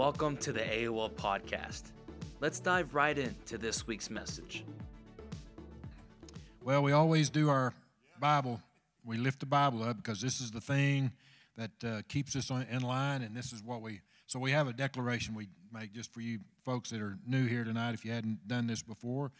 [0.00, 1.82] Welcome to the AOL podcast.
[2.40, 4.64] Let's dive right into this week's message.
[6.64, 7.74] Well, we always do our
[8.18, 8.62] Bible.
[9.04, 11.12] We lift the Bible up because this is the thing
[11.58, 14.00] that uh, keeps us on, in line, and this is what we.
[14.26, 17.64] So we have a declaration we make just for you folks that are new here
[17.64, 17.92] tonight.
[17.92, 19.32] If you hadn't done this before,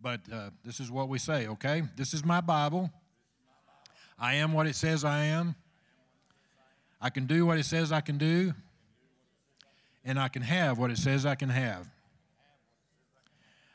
[0.00, 1.46] but uh, this is what we say.
[1.46, 2.90] Okay, this is my Bible.
[4.18, 5.56] I am what it says I am.
[7.02, 8.54] I can do what it says I can do
[10.06, 11.88] and I can have what it says I can have.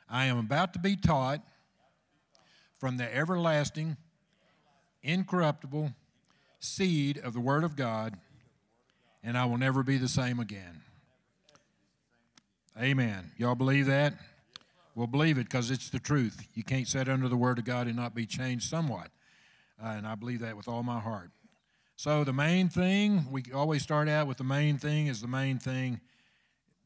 [0.09, 1.41] I am about to be taught
[2.79, 3.97] from the everlasting,
[5.03, 5.93] incorruptible
[6.59, 8.17] seed of the Word of God,
[9.23, 10.81] and I will never be the same again.
[12.81, 13.31] Amen.
[13.37, 14.13] Y'all believe that?
[14.95, 16.47] Well, believe it because it's the truth.
[16.53, 19.09] You can't sit under the Word of God and not be changed somewhat.
[19.83, 21.31] Uh, and I believe that with all my heart.
[21.97, 25.59] So, the main thing, we always start out with the main thing is the main
[25.59, 25.99] thing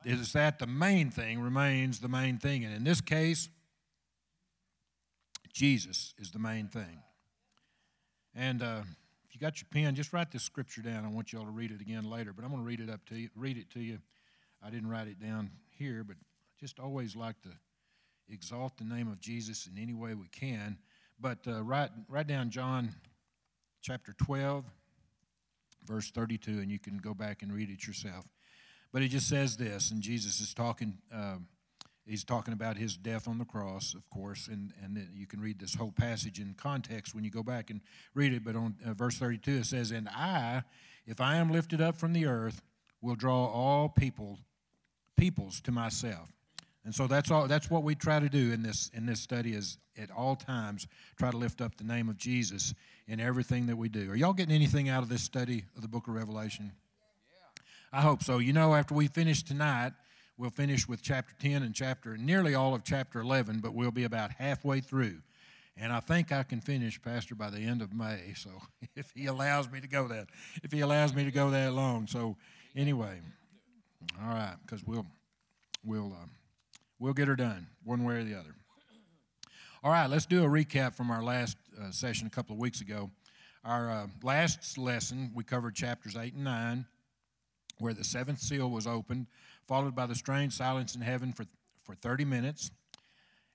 [0.06, 2.64] is that the main thing remains the main thing.
[2.64, 3.50] And in this case,
[5.52, 7.02] Jesus is the main thing.
[8.36, 8.82] And uh,
[9.28, 11.06] if you got your pen, just write this scripture down.
[11.06, 12.90] I want you all to read it again later, but I'm going to read it
[12.90, 13.30] up to you.
[13.36, 14.00] Read it to you.
[14.62, 16.26] I didn't write it down here, but I
[16.60, 17.50] just always like to
[18.30, 20.78] exalt the name of Jesus in any way we can.
[21.20, 22.94] But uh, write write down John
[23.82, 24.66] chapter 12,
[25.86, 28.26] verse 32, and you can go back and read it yourself.
[28.96, 31.00] But he just says this, and Jesus is talking.
[31.14, 31.40] Uh,
[32.08, 35.60] he's talking about his death on the cross, of course, and and you can read
[35.60, 37.82] this whole passage in context when you go back and
[38.14, 38.46] read it.
[38.46, 40.64] But on uh, verse 32, it says, "And I,
[41.06, 42.62] if I am lifted up from the earth,
[43.02, 44.40] will draw all people,
[45.18, 46.30] peoples to myself."
[46.86, 47.50] And so that's all.
[47.50, 49.56] That's what we try to do in this in this study.
[49.56, 52.74] Is at all times try to lift up the name of Jesus
[53.10, 54.10] in everything that we do.
[54.10, 56.72] Are y'all getting anything out of this study of the Book of Revelation?
[57.96, 58.40] I hope so.
[58.40, 59.94] You know, after we finish tonight,
[60.38, 64.04] we'll finish with chapter 10 and chapter, nearly all of chapter 11, but we'll be
[64.04, 65.20] about halfway through.
[65.78, 68.34] And I think I can finish, Pastor, by the end of May.
[68.36, 68.50] So
[68.98, 70.28] if he allows me to go that,
[70.62, 72.06] if he allows me to go that long.
[72.08, 72.36] So
[72.76, 73.22] anyway,
[74.22, 75.06] all right, because we'll,
[75.86, 76.28] we'll, uh,
[77.00, 78.56] we'll get her done one way or the other.
[79.86, 82.82] All right, let's do a recap from our last uh, session a couple of weeks
[82.82, 83.10] ago.
[83.64, 86.86] Our uh, last lesson, we covered chapters 8 and 9
[87.80, 89.28] where the seventh seal was opened,
[89.68, 91.46] followed by the strange silence in heaven for,
[91.84, 92.72] for 30 minutes,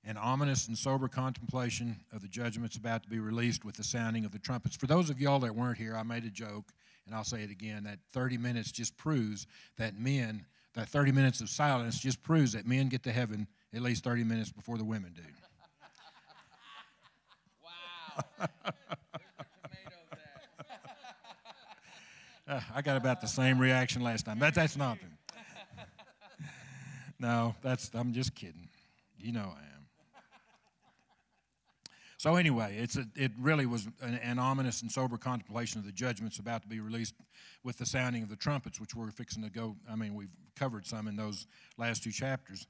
[0.04, 4.24] and ominous and sober contemplation of the judgments about to be released with the sounding
[4.24, 4.76] of the trumpets.
[4.76, 6.72] For those of y'all that weren't here, I made a joke,
[7.06, 11.40] and I'll say it again that 30 minutes just proves that men, that 30 minutes
[11.40, 14.84] of silence just proves that men get to heaven at least 30 minutes before the
[14.84, 15.22] women do.
[18.38, 18.46] wow.
[22.50, 24.40] Uh, I got about the same reaction last time.
[24.40, 25.16] But that's nothing.
[27.20, 28.68] no, that's I'm just kidding.
[29.20, 29.86] You know I am.
[32.18, 35.92] So anyway, it's a, it really was an, an, ominous and sober contemplation of the
[35.92, 37.14] judgments about to be released
[37.62, 39.76] with the sounding of the trumpets, which we're fixing to go.
[39.88, 41.46] I mean, we've covered some in those
[41.78, 42.66] last two chapters.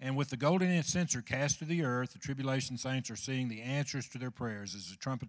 [0.00, 3.62] And with the golden censer cast to the earth, the tribulation saints are seeing the
[3.62, 5.28] answers to their prayers as the trumpet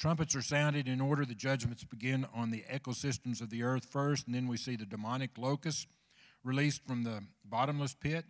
[0.00, 4.24] Trumpets are sounded in order the judgments begin on the ecosystems of the earth first,
[4.24, 5.86] and then we see the demonic locusts
[6.42, 8.24] released from the bottomless pit,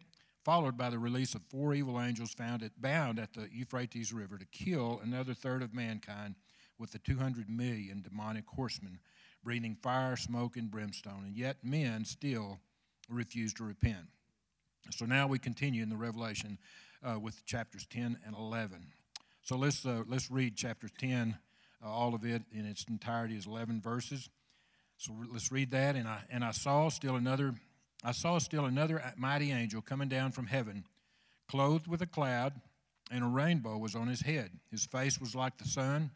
[0.44, 4.36] followed by the release of four evil angels found at, bound at the Euphrates River
[4.36, 6.34] to kill another third of mankind
[6.76, 8.98] with the 200 million demonic horsemen
[9.44, 11.22] breathing fire, smoke, and brimstone.
[11.24, 12.58] And yet men still
[13.08, 14.08] refuse to repent.
[14.90, 16.58] So now we continue in the Revelation
[17.04, 18.88] uh, with chapters 10 and 11.
[19.42, 21.38] So let's, uh, let's read chapters 10
[21.84, 24.28] uh, all of it in its entirety is 11 verses.
[24.96, 25.96] So let's read that.
[25.96, 27.54] And I, and I saw still another,
[28.04, 30.84] I saw still another mighty angel coming down from heaven,
[31.48, 32.52] clothed with a cloud,
[33.10, 34.50] and a rainbow was on his head.
[34.70, 36.10] His face was like the sun,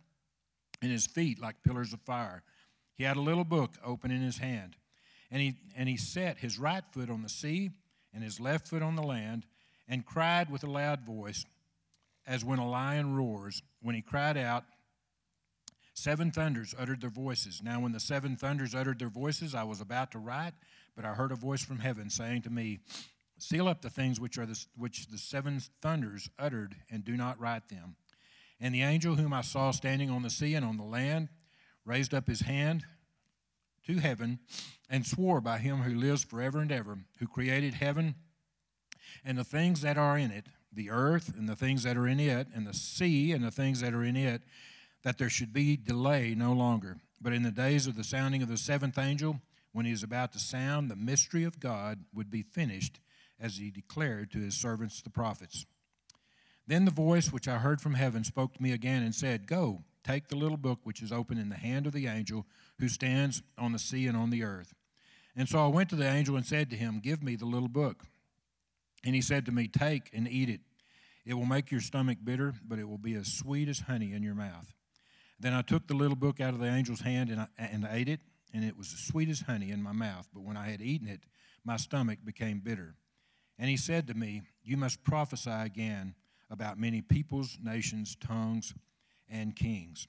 [0.83, 2.43] and his feet like pillars of fire.
[2.97, 4.77] He had a little book open in his hand,
[5.31, 7.71] and he, and he set his right foot on the sea
[8.15, 9.45] and his left foot on the land,
[9.89, 11.45] and cried with a loud voice,
[12.27, 13.61] as when a lion roars.
[13.83, 14.65] When he cried out,
[15.95, 17.63] Seven thunders uttered their voices.
[17.63, 20.55] Now, when the seven thunders uttered their voices, I was about to write,
[20.97, 22.81] but I heard a voice from heaven saying to me,
[23.39, 27.41] Seal up the things which, are the, which the seven thunders uttered, and do not
[27.41, 27.97] write them.
[28.61, 31.29] And the angel whom I saw standing on the sea and on the land
[31.85, 32.85] raised up his hand
[33.87, 34.39] to heaven
[34.89, 38.15] and swore by him who lives forever and ever, who created heaven
[39.25, 42.21] and the things that are in it, the earth and the things that are in
[42.21, 44.43] it, and the sea and the things that are in it
[45.05, 46.97] that there should be delay no longer.
[47.21, 49.41] But in the days of the sounding of the seventh angel,
[49.73, 53.01] when he is about to sound, the mystery of God would be finished,
[53.41, 55.67] as he declared to his servants the prophets.
[56.67, 59.83] Then the voice which I heard from heaven spoke to me again and said, Go,
[60.03, 62.47] take the little book which is open in the hand of the angel
[62.79, 64.75] who stands on the sea and on the earth.
[65.37, 67.69] And so I went to the angel and said to him, Give me the little
[67.69, 68.05] book.
[69.05, 70.61] And he said to me, Take and eat it.
[71.27, 74.23] It will make your stomach bitter, but it will be as sweet as honey in
[74.23, 74.74] your mouth.
[75.45, 78.09] Then I took the little book out of the angel's hand and I, and ate
[78.09, 78.21] it,
[78.55, 80.27] and it was as sweet as honey in my mouth.
[80.33, 81.21] But when I had eaten it,
[81.67, 82.95] my stomach became bitter.
[83.59, 86.15] And he said to me, You must prophesy again
[86.51, 88.73] about many peoples, nations, tongues,
[89.29, 90.09] and kings.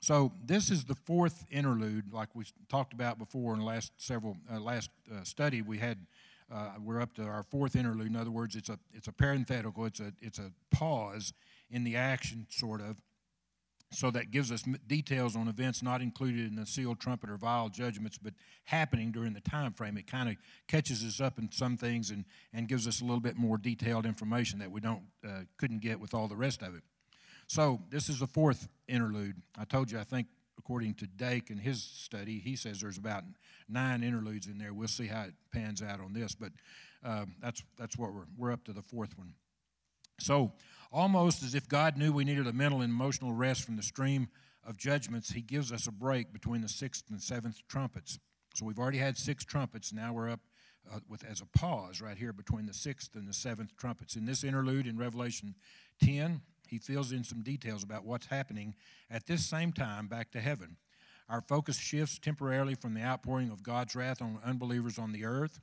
[0.00, 4.38] So this is the fourth interlude, like we talked about before in the last several
[4.50, 5.98] uh, last uh, study we had.
[6.50, 8.06] Uh, we're up to our fourth interlude.
[8.06, 9.84] In other words, it's a it's a parenthetical.
[9.84, 11.34] It's a it's a pause
[11.70, 12.96] in the action, sort of.
[13.94, 17.68] So that gives us details on events not included in the sealed trumpet or vial
[17.68, 19.96] judgments, but happening during the time frame.
[19.96, 20.36] It kind of
[20.66, 24.04] catches us up in some things and, and gives us a little bit more detailed
[24.04, 26.82] information that we don't uh, couldn't get with all the rest of it.
[27.46, 29.36] So this is the fourth interlude.
[29.58, 30.26] I told you, I think,
[30.58, 33.22] according to Dake and his study, he says there's about
[33.68, 34.72] nine interludes in there.
[34.72, 36.52] We'll see how it pans out on this, but
[37.04, 39.34] uh, that's that's what we're we're up to the fourth one.
[40.18, 40.52] So
[40.94, 44.28] almost as if God knew we needed a mental and emotional rest from the stream
[44.64, 48.18] of judgments, He gives us a break between the sixth and seventh trumpets.
[48.54, 49.92] So we've already had six trumpets.
[49.92, 50.40] Now we're up
[50.90, 54.14] uh, with as a pause right here between the sixth and the seventh trumpets.
[54.14, 55.56] In this interlude in Revelation
[56.02, 58.74] 10, he fills in some details about what's happening
[59.10, 60.76] at this same time back to heaven.
[61.28, 65.60] Our focus shifts temporarily from the outpouring of God's wrath on unbelievers on the earth.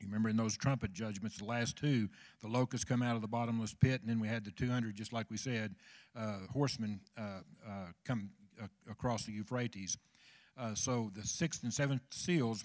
[0.00, 2.08] You remember in those trumpet judgments, the last two,
[2.42, 5.12] the locusts come out of the bottomless pit, and then we had the 200, just
[5.12, 5.74] like we said,
[6.14, 8.30] uh, horsemen uh, uh, come
[8.62, 9.96] uh, across the Euphrates.
[10.58, 12.64] Uh, so the sixth and seventh seals,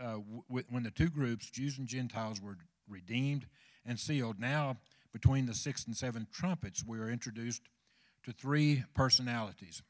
[0.00, 0.18] uh,
[0.48, 2.56] w- when the two groups, Jews and Gentiles, were
[2.88, 3.46] redeemed
[3.84, 4.76] and sealed, now
[5.12, 7.62] between the sixth and seventh trumpets, we are introduced
[8.24, 9.82] to three personalities.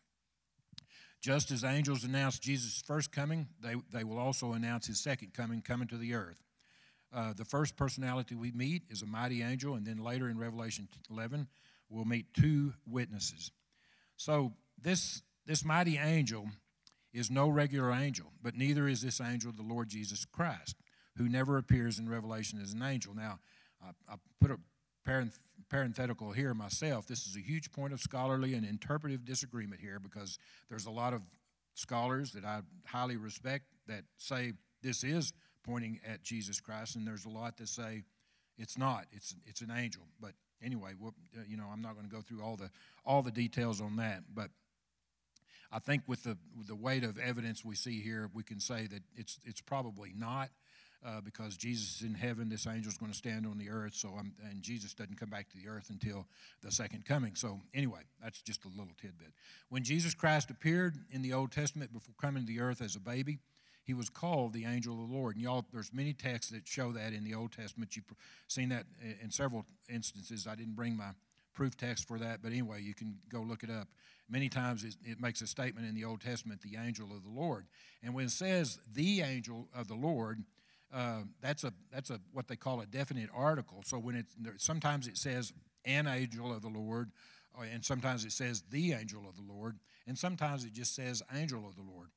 [1.20, 5.60] Just as angels announced Jesus' first coming, they, they will also announce his second coming,
[5.60, 6.42] coming to the earth.
[7.12, 10.88] Uh, the first personality we meet is a mighty angel, and then later in Revelation
[11.10, 11.48] 11,
[11.88, 13.50] we'll meet two witnesses.
[14.16, 16.48] So, this, this mighty angel
[17.12, 20.76] is no regular angel, but neither is this angel the Lord Jesus Christ,
[21.16, 23.14] who never appears in Revelation as an angel.
[23.14, 23.40] Now,
[23.82, 24.58] I, I put a
[25.04, 27.06] parenth- parenthetical here myself.
[27.06, 31.12] This is a huge point of scholarly and interpretive disagreement here because there's a lot
[31.12, 31.22] of
[31.74, 34.52] scholars that I highly respect that say
[34.82, 35.32] this is
[35.64, 38.04] pointing at Jesus Christ, and there's a lot that say
[38.58, 39.06] it's not.
[39.12, 40.02] It's it's an angel.
[40.20, 41.10] But anyway, uh,
[41.48, 42.70] you know, I'm not going to go through all the
[43.04, 44.50] all the details on that, but.
[45.72, 46.36] I think with the
[46.66, 50.50] the weight of evidence we see here, we can say that it's it's probably not,
[51.04, 52.48] uh, because Jesus is in heaven.
[52.48, 53.94] This angel is going to stand on the earth.
[53.94, 56.26] So, I'm, and Jesus doesn't come back to the earth until
[56.62, 57.34] the second coming.
[57.34, 59.32] So, anyway, that's just a little tidbit.
[59.68, 63.00] When Jesus Christ appeared in the Old Testament before coming to the earth as a
[63.00, 63.38] baby,
[63.90, 65.34] he was called the angel of the Lord.
[65.34, 67.96] And y'all, there's many texts that show that in the Old Testament.
[67.96, 68.04] You've
[68.46, 68.84] seen that
[69.20, 70.46] in several instances.
[70.46, 71.10] I didn't bring my
[71.54, 73.88] proof text for that, but anyway, you can go look it up.
[74.28, 77.30] Many times it, it, makes a statement in the Old Testament, the angel of the
[77.30, 77.66] Lord.
[78.00, 80.44] And when it says the angel of the Lord,
[80.94, 83.82] uh, that's a that's a what they call a definite article.
[83.84, 84.26] So when it
[84.58, 85.52] sometimes it says
[85.84, 87.10] an angel of the Lord,
[87.58, 91.24] uh, and sometimes it says the angel of the Lord, and sometimes it just says
[91.34, 92.10] angel of the Lord.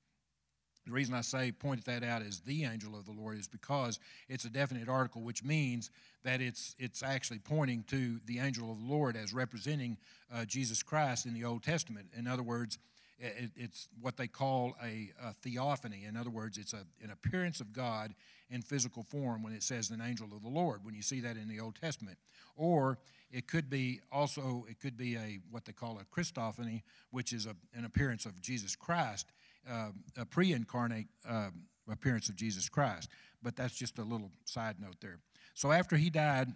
[0.85, 3.99] The reason I say pointed that out as the angel of the Lord is because
[4.27, 5.91] it's a definite article, which means
[6.23, 9.97] that it's it's actually pointing to the angel of the Lord as representing
[10.33, 12.07] uh, Jesus Christ in the Old Testament.
[12.17, 12.77] In other words,
[13.19, 16.03] it, it's what they call a, a, theophany.
[16.05, 18.13] In other words, it's a, an appearance of God
[18.49, 21.37] in physical form when it says an angel of the Lord, when you see that
[21.37, 22.17] in the Old Testament.
[22.55, 22.97] Or
[23.31, 27.45] it could be also, it could be a what they call a Christophany, which is
[27.45, 29.31] a, an appearance of Jesus Christ,
[29.69, 31.49] uh, a pre incarnate uh,
[31.91, 33.09] appearance of Jesus Christ.
[33.41, 35.19] But that's just a little side note there.
[35.53, 36.53] So after he died,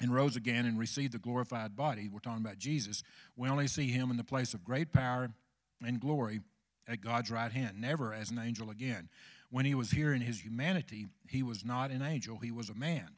[0.00, 3.02] and rose again and received the glorified body, we're talking about Jesus,
[3.36, 5.30] we only see him in the place of great power
[5.82, 6.40] and glory
[6.88, 9.08] at God's right hand, never as an angel again.
[9.50, 12.74] When he was here in his humanity, he was not an angel, he was a
[12.74, 13.08] man.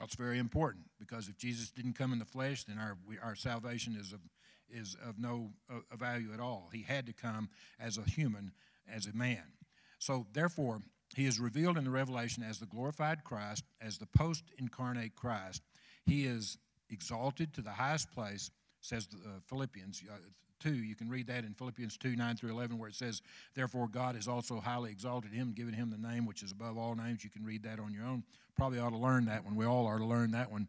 [0.00, 3.34] That's very important because if Jesus didn't come in the flesh, then our, we, our
[3.34, 4.20] salvation is of,
[4.72, 6.70] is of no uh, value at all.
[6.72, 7.48] He had to come
[7.78, 8.52] as a human,
[8.92, 9.42] as a man.
[9.98, 10.80] So, therefore,
[11.14, 15.62] he is revealed in the Revelation as the glorified Christ, as the post incarnate Christ.
[16.06, 16.58] He is
[16.90, 18.50] exalted to the highest place,
[18.80, 20.02] says uh, Philippians.
[20.10, 20.16] Uh,
[20.62, 20.74] 2.
[20.74, 23.20] You can read that in Philippians 2 9 through 11, where it says,
[23.54, 26.94] Therefore, God has also highly exalted him, given him the name which is above all
[26.94, 27.24] names.
[27.24, 28.22] You can read that on your own.
[28.56, 29.56] Probably ought to learn that one.
[29.56, 30.68] We all ought to learn that one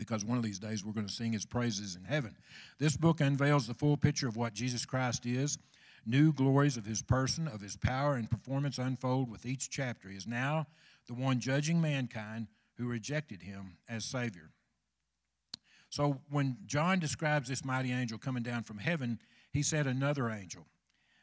[0.00, 2.34] because one of these days we're going to sing his praises in heaven.
[2.78, 5.58] This book unveils the full picture of what Jesus Christ is.
[6.06, 10.08] New glories of his person, of his power and performance unfold with each chapter.
[10.08, 10.66] He is now
[11.06, 12.46] the one judging mankind
[12.78, 14.48] who rejected him as Savior.
[15.90, 19.18] So when John describes this mighty angel coming down from heaven,
[19.52, 20.64] he said another angel.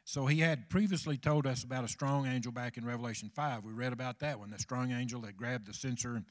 [0.04, 3.64] So he had previously told us about a strong angel back in Revelation 5.
[3.64, 6.24] We read about that one, the strong angel that grabbed the censer and,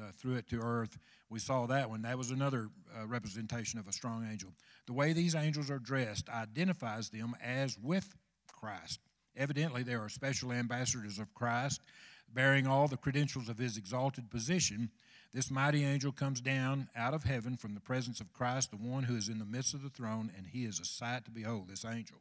[0.00, 0.98] uh, threw it to earth.
[1.28, 2.02] We saw that one.
[2.02, 2.68] That was another
[2.98, 4.50] uh, representation of a strong angel.
[4.86, 8.14] The way these angels are dressed identifies them as with
[8.52, 9.00] Christ.
[9.36, 11.82] Evidently, they are special ambassadors of Christ,
[12.32, 14.90] bearing all the credentials of his exalted position
[15.36, 19.02] this mighty angel comes down out of heaven from the presence of Christ, the one
[19.02, 21.68] who is in the midst of the throne, and he is a sight to behold,
[21.68, 22.16] this angel.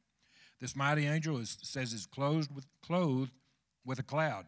[0.60, 3.32] This mighty angel is, says is clothed with, clothed
[3.86, 4.48] with a cloud,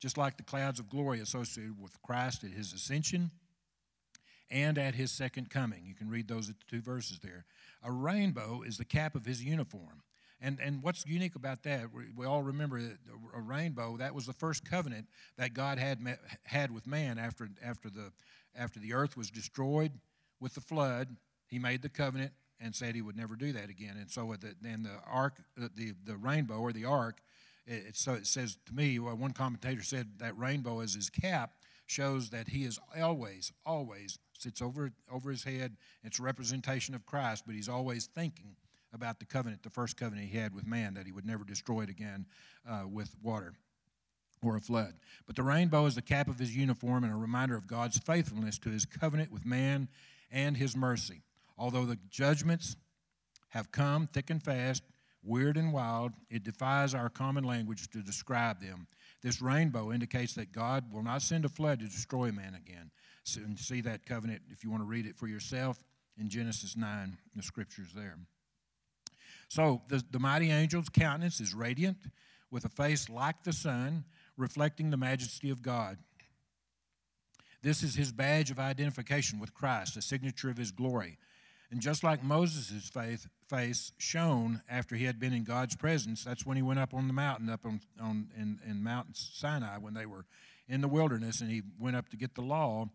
[0.00, 3.30] just like the clouds of glory associated with Christ at his ascension
[4.50, 5.84] and at his second coming.
[5.84, 7.44] You can read those two verses there.
[7.82, 10.02] A rainbow is the cap of his uniform.
[10.40, 12.78] And, and what's unique about that, we, we all remember
[13.34, 15.06] a rainbow, that was the first covenant
[15.38, 18.12] that God had, met, had with man after, after, the,
[18.54, 19.92] after the earth was destroyed
[20.40, 21.16] with the flood.
[21.46, 23.96] He made the covenant and said he would never do that again.
[23.98, 27.20] And so then the ark, uh, the, the rainbow or the ark,
[27.66, 31.52] it, so it says to me, well, one commentator said that rainbow as his cap
[31.86, 35.76] shows that he is always, always sits over, over his head.
[36.02, 38.56] It's representation of Christ, but he's always thinking
[38.92, 41.82] about the covenant, the first covenant he had with man, that he would never destroy
[41.82, 42.26] it again
[42.68, 43.54] uh, with water
[44.42, 44.94] or a flood.
[45.26, 48.58] But the rainbow is the cap of his uniform and a reminder of God's faithfulness
[48.60, 49.88] to his covenant with man
[50.30, 51.22] and his mercy.
[51.56, 52.76] Although the judgments
[53.50, 54.82] have come thick and fast,
[55.24, 58.86] weird and wild, it defies our common language to describe them.
[59.22, 62.90] This rainbow indicates that God will not send a flood to destroy man again.
[63.24, 65.82] So, and see that covenant if you want to read it for yourself
[66.20, 68.18] in Genesis 9, the scriptures there.
[69.48, 71.96] So the, the mighty angel's countenance is radiant,
[72.50, 74.04] with a face like the sun,
[74.36, 75.98] reflecting the majesty of God.
[77.62, 81.18] This is his badge of identification with Christ, a signature of his glory.
[81.70, 86.46] And just like Moses' faith, face shone after he had been in God's presence, that's
[86.46, 89.94] when he went up on the mountain, up on, on in, in Mount Sinai, when
[89.94, 90.26] they were
[90.68, 92.88] in the wilderness, and he went up to get the law.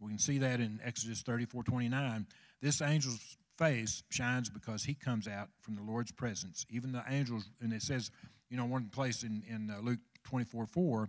[0.00, 2.26] We can see that in Exodus 34 29.
[2.60, 6.66] This angel's face shines because he comes out from the Lord's presence.
[6.70, 8.10] Even the angels, and it says,
[8.50, 11.08] you know, one place in, in uh, Luke 24 4,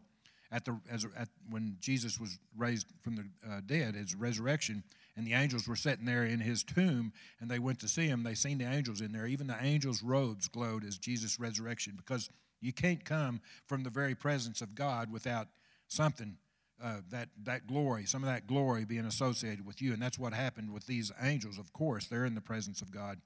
[0.52, 4.84] at the, as, at, when Jesus was raised from the uh, dead, his resurrection,
[5.18, 8.22] and the angels were sitting there in his tomb, and they went to see him.
[8.22, 9.26] They seen the angels in there.
[9.26, 12.30] Even the angels' robes glowed as Jesus' resurrection because
[12.62, 15.48] you can't come from the very presence of God without
[15.88, 16.38] something
[16.82, 19.92] uh, that, that glory, some of that glory being associated with you.
[19.92, 22.06] And that's what happened with these angels, of course.
[22.06, 23.20] They're in the presence of God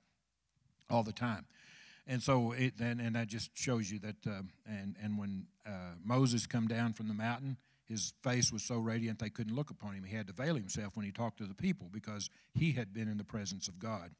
[0.89, 1.45] all the time.
[2.07, 5.95] And so, it, and, and that just shows you that, uh, and, and when uh,
[6.03, 7.57] Moses come down from the mountain,
[7.91, 10.03] his face was so radiant they couldn't look upon him.
[10.05, 13.10] He had to veil himself when he talked to the people because he had been
[13.10, 14.12] in the presence of God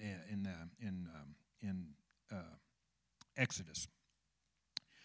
[0.00, 1.86] in, uh, in, um, in
[2.32, 2.56] uh,
[3.36, 3.86] Exodus.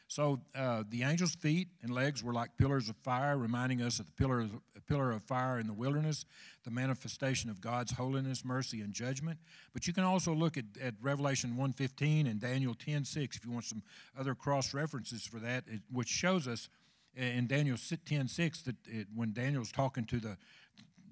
[0.08, 4.06] So uh, the angel's feet and legs were like pillars of fire, reminding us of
[4.06, 4.52] the pillar of,
[4.88, 6.24] pillar of fire in the wilderness,
[6.64, 9.40] the manifestation of God's holiness, mercy, and judgment.
[9.74, 13.66] But you can also look at, at Revelation 1.15 and Daniel 10.6 if you want
[13.66, 13.82] some
[14.18, 16.70] other cross references for that, which shows us
[17.16, 20.38] in Daniel 10.6 that it, when Daniel's talking to the,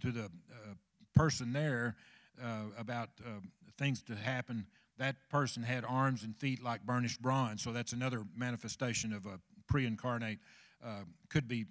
[0.01, 0.73] to the uh,
[1.15, 1.95] person there
[2.43, 3.39] uh, about uh,
[3.77, 4.65] things to happen–
[5.01, 7.63] that person had arms and feet like burnished bronze.
[7.63, 10.37] So that's another manifestation of a pre incarnate,
[10.85, 11.65] uh, could be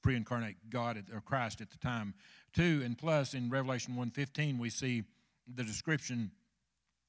[0.00, 2.14] pre incarnate God or Christ at the time,
[2.54, 2.82] too.
[2.84, 5.02] And plus, in Revelation 1.15, we see
[5.52, 6.30] the description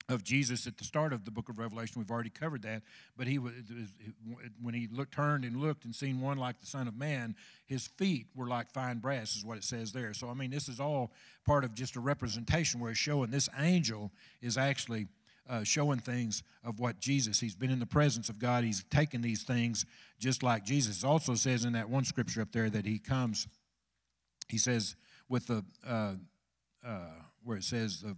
[0.09, 2.01] of Jesus at the start of the book of Revelation.
[2.01, 2.81] We've already covered that.
[3.15, 3.53] But he was,
[4.61, 7.35] when he looked, turned and looked and seen one like the Son of Man,
[7.67, 10.13] his feet were like fine brass, is what it says there.
[10.13, 11.11] So, I mean, this is all
[11.45, 14.11] part of just a representation where it's showing this angel
[14.41, 15.07] is actually
[15.47, 18.63] uh, showing things of what Jesus, he's been in the presence of God.
[18.63, 19.85] He's taken these things
[20.19, 21.03] just like Jesus.
[21.03, 23.47] It also says in that one scripture up there that he comes,
[24.47, 24.95] he says,
[25.27, 26.13] with the, uh,
[26.85, 26.99] uh,
[27.43, 28.15] where it says, the,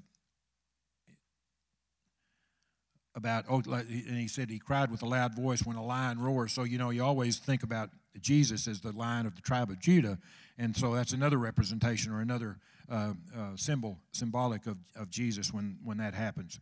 [3.15, 6.53] about, oh, and he said he cried with a loud voice when a lion roars.
[6.53, 7.89] So, you know, you always think about
[8.19, 10.17] Jesus as the lion of the tribe of Judah.
[10.57, 12.57] And so that's another representation or another
[12.89, 16.59] uh, uh, symbol, symbolic of, of Jesus when, when that happens.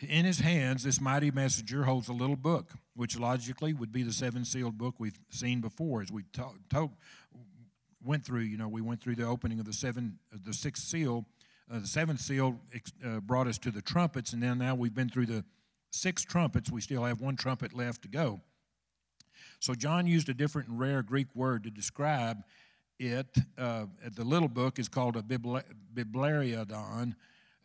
[0.00, 4.12] in his hands, this mighty messenger holds a little book, which logically would be the
[4.12, 6.90] seven sealed book we've seen before, as we talk,
[8.04, 8.40] went through.
[8.40, 11.26] You know, we went through the opening of the seven, the sixth seal.
[11.70, 12.60] Uh, the seventh seal
[13.04, 15.44] uh, brought us to the trumpets, and then now we've been through the
[15.96, 16.70] six trumpets.
[16.70, 18.40] We still have one trumpet left to go.
[19.58, 22.42] So John used a different and rare Greek word to describe
[22.98, 23.26] it.
[23.58, 27.14] Uh, the little book is called a biblaridion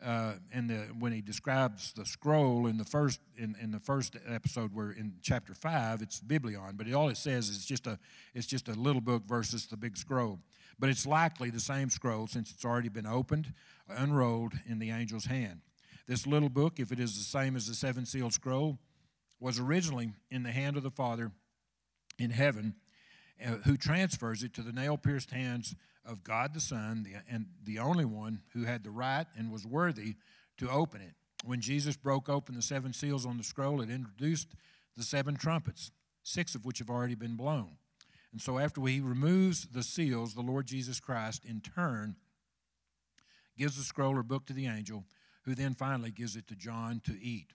[0.04, 4.16] uh, and the, when he describes the scroll in the first in, in the first
[4.26, 7.98] episode, where in chapter five, it's biblion, but it, all it says is just a
[8.34, 10.40] it's just a little book versus the big scroll.
[10.78, 13.52] But it's likely the same scroll since it's already been opened,
[13.88, 15.60] unrolled in the angel's hand.
[16.06, 18.78] This little book, if it is the same as the seven sealed scroll,
[19.40, 21.32] was originally in the hand of the Father
[22.18, 22.74] in heaven,
[23.44, 27.46] uh, who transfers it to the nail pierced hands of God the Son, the, and
[27.62, 30.16] the only one who had the right and was worthy
[30.58, 31.14] to open it.
[31.44, 34.54] When Jesus broke open the seven seals on the scroll, it introduced
[34.96, 35.90] the seven trumpets,
[36.22, 37.76] six of which have already been blown.
[38.30, 42.16] And so, after he removes the seals, the Lord Jesus Christ, in turn,
[43.58, 45.04] gives the scroll or book to the angel,
[45.44, 47.52] who then finally gives it to John to eat.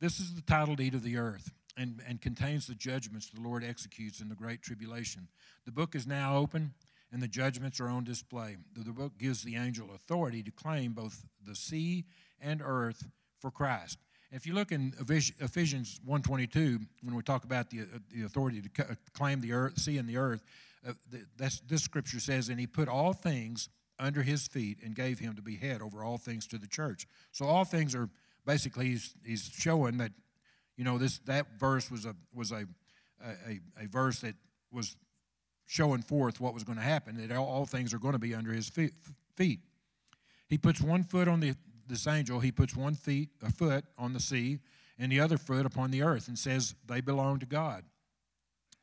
[0.00, 3.64] This is the title deed of the earth and, and contains the judgments the Lord
[3.64, 5.28] executes in the Great Tribulation.
[5.64, 6.74] The book is now open,
[7.12, 8.56] and the judgments are on display.
[8.74, 12.04] The, the book gives the angel authority to claim both the sea
[12.40, 13.98] and earth for Christ.
[14.32, 18.82] If you look in Ephesians 1.22, when we talk about the, uh, the authority to
[18.82, 20.42] uh, claim the earth, sea and the earth,
[20.86, 20.92] uh,
[21.38, 25.34] that's, this scripture says, and he put all things under his feet and gave him
[25.36, 27.06] to be head over all things to the church.
[27.32, 28.08] So all things are
[28.44, 30.12] basically, he's, he's showing that
[30.76, 32.66] you know, this that verse was a was a
[33.48, 34.34] a, a verse that
[34.70, 34.96] was
[35.66, 37.16] showing forth what was going to happen.
[37.16, 38.92] That all, all things are going to be under his feet.
[39.34, 39.60] feet.
[40.48, 41.54] He puts one foot on the
[41.88, 42.40] this angel.
[42.40, 44.58] He puts one feet a foot on the sea,
[44.98, 47.84] and the other foot upon the earth, and says they belong to God.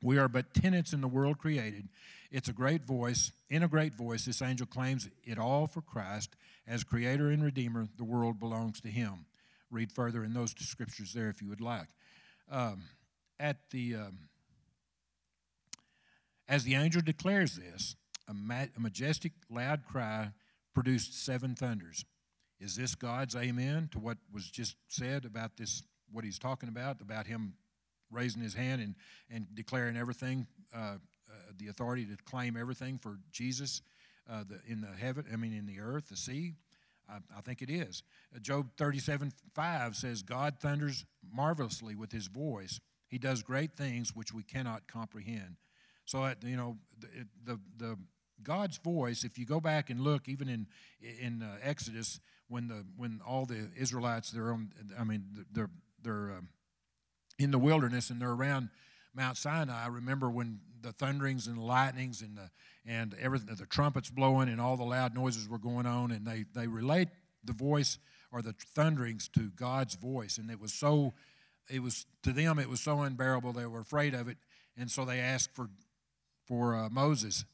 [0.03, 1.87] We are but tenants in the world created.
[2.29, 3.31] It's a great voice.
[3.49, 6.35] In a great voice, this angel claims it all for Christ.
[6.67, 9.25] As creator and redeemer, the world belongs to him
[9.73, 11.87] read further in those scriptures there if you would like.
[12.49, 12.83] Um,
[13.39, 14.19] at the um,
[16.47, 17.95] as the angel declares this,
[18.27, 20.29] a, ma- a majestic, loud cry
[20.73, 22.05] produced seven thunders.
[22.59, 25.83] Is this God's amen to what was just said about this?
[26.11, 27.53] What he's talking about about him
[28.13, 28.95] raising his hand and
[29.29, 30.97] and declaring everything, uh, uh,
[31.57, 33.81] the authority to claim everything for Jesus
[34.29, 35.25] uh, the, in the heaven.
[35.31, 36.53] I mean, in the earth, the sea.
[37.09, 38.03] I, I think it is.
[38.33, 42.79] Uh, Job 37 5 says, God thunders marvelously with his voice.
[43.07, 45.57] He does great things which we cannot comprehend.
[46.05, 47.07] So, uh, you know, the,
[47.45, 47.97] the, the
[48.41, 50.67] God's voice, if you go back and look, even in
[51.01, 55.69] in uh, Exodus, when the when all the Israelites they're on, I mean they're
[56.01, 56.49] they're um,
[57.43, 58.69] in the wilderness and they're around
[59.13, 59.83] Mount Sinai.
[59.83, 62.49] I remember when the thunderings and the lightnings and the
[62.85, 66.45] and everything, the trumpets blowing and all the loud noises were going on, and they
[66.53, 67.07] they relate
[67.43, 67.97] the voice
[68.31, 71.13] or the thunderings to God's voice, and it was so,
[71.69, 74.37] it was to them it was so unbearable they were afraid of it,
[74.75, 75.69] and so they asked for
[76.45, 77.45] for uh, Moses.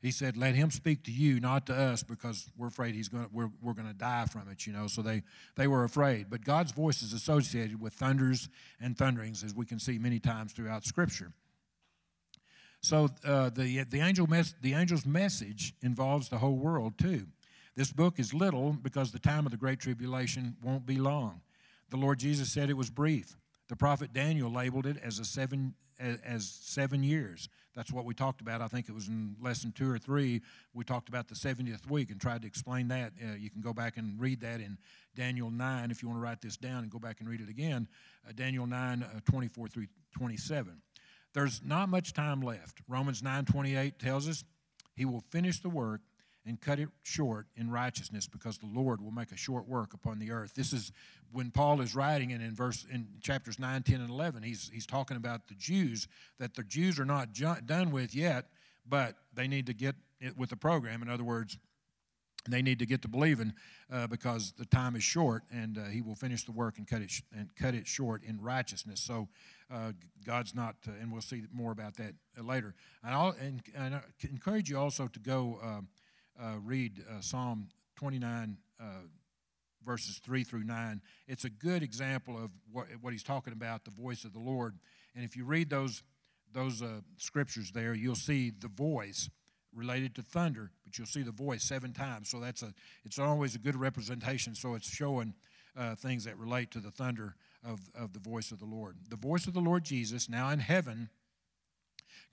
[0.00, 3.24] He said, "Let him speak to you, not to us, because we're afraid he's going
[3.24, 5.22] to, We're we're going to die from it." You know, so they
[5.56, 6.30] they were afraid.
[6.30, 8.48] But God's voice is associated with thunders
[8.80, 11.32] and thunderings, as we can see many times throughout Scripture.
[12.82, 17.26] So uh, the the angel mes- the angel's message involves the whole world too.
[17.76, 21.40] This book is little because the time of the great tribulation won't be long.
[21.90, 23.36] The Lord Jesus said it was brief.
[23.68, 27.48] The prophet Daniel labeled it as a seven as, as seven years.
[27.74, 28.60] That's what we talked about.
[28.60, 30.42] I think it was in lesson two or three.
[30.74, 33.12] We talked about the 70th week and tried to explain that.
[33.22, 34.78] Uh, you can go back and read that in
[35.14, 37.48] Daniel 9 if you want to write this down and go back and read it
[37.48, 37.88] again.
[38.28, 40.82] Uh, Daniel 9, uh, 24 through 27.
[41.32, 42.80] There's not much time left.
[42.88, 44.44] Romans 9:28 tells us
[44.96, 46.00] he will finish the work
[46.46, 50.18] and cut it short in righteousness because the Lord will make a short work upon
[50.18, 50.54] the earth.
[50.54, 50.92] This is
[51.32, 54.86] when Paul is writing and in verse in chapters 9, 10 and 11 he's he's
[54.86, 58.46] talking about the Jews that the Jews are not done with yet,
[58.88, 61.02] but they need to get it with the program.
[61.02, 61.58] In other words,
[62.48, 63.52] they need to get to believing
[63.92, 67.02] uh, because the time is short, and uh, He will finish the work and cut
[67.02, 69.00] it sh- and cut it short in righteousness.
[69.00, 69.28] So
[69.70, 69.92] uh,
[70.24, 72.74] God's not, uh, and we'll see more about that later.
[73.04, 75.88] And, I'll, and, and I encourage you also to go um,
[76.40, 78.56] uh, read Psalm 29,
[79.84, 81.00] verses three through nine.
[81.26, 84.78] It's a good example of what, what He's talking about, the voice of the Lord.
[85.14, 86.02] And if you read those
[86.52, 86.82] those
[87.16, 89.30] scriptures there, you'll see the voice
[89.74, 92.28] related to thunder, but you'll see the voice seven times.
[92.28, 92.72] So that's a
[93.04, 94.54] it's always a good representation.
[94.54, 95.34] So it's showing
[95.76, 98.96] uh, things that relate to the thunder of, of the voice of the Lord.
[99.08, 101.10] The voice of the Lord Jesus, now in heaven,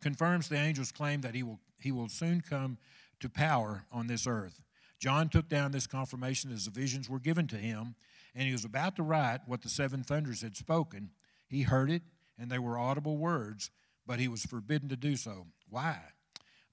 [0.01, 2.77] confirms the angel's claim that he will he will soon come
[3.19, 4.61] to power on this earth.
[4.99, 7.95] John took down this confirmation as the visions were given to him,
[8.33, 11.11] and he was about to write what the seven thunders had spoken.
[11.47, 12.01] He heard it,
[12.37, 13.69] and they were audible words,
[14.05, 15.47] but he was forbidden to do so.
[15.69, 15.99] Why?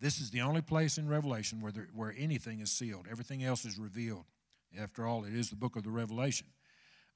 [0.00, 3.06] This is the only place in Revelation where, there, where anything is sealed.
[3.10, 4.24] Everything else is revealed.
[4.78, 6.48] After all, it is the book of the Revelation.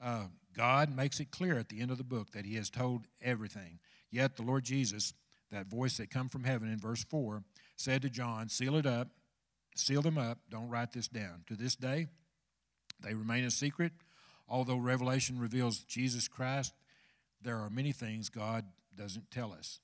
[0.00, 3.06] Uh, God makes it clear at the end of the book that He has told
[3.20, 3.80] everything.
[4.10, 5.12] Yet the Lord Jesus,
[5.50, 7.42] that voice that come from heaven in verse 4,
[7.78, 9.08] said to John, Seal it up,
[9.74, 11.44] seal them up, don't write this down.
[11.46, 12.08] To this day,
[13.00, 13.92] they remain a secret.
[14.48, 16.74] Although Revelation reveals Jesus Christ,
[17.40, 18.64] there are many things God
[18.96, 19.80] doesn't tell us.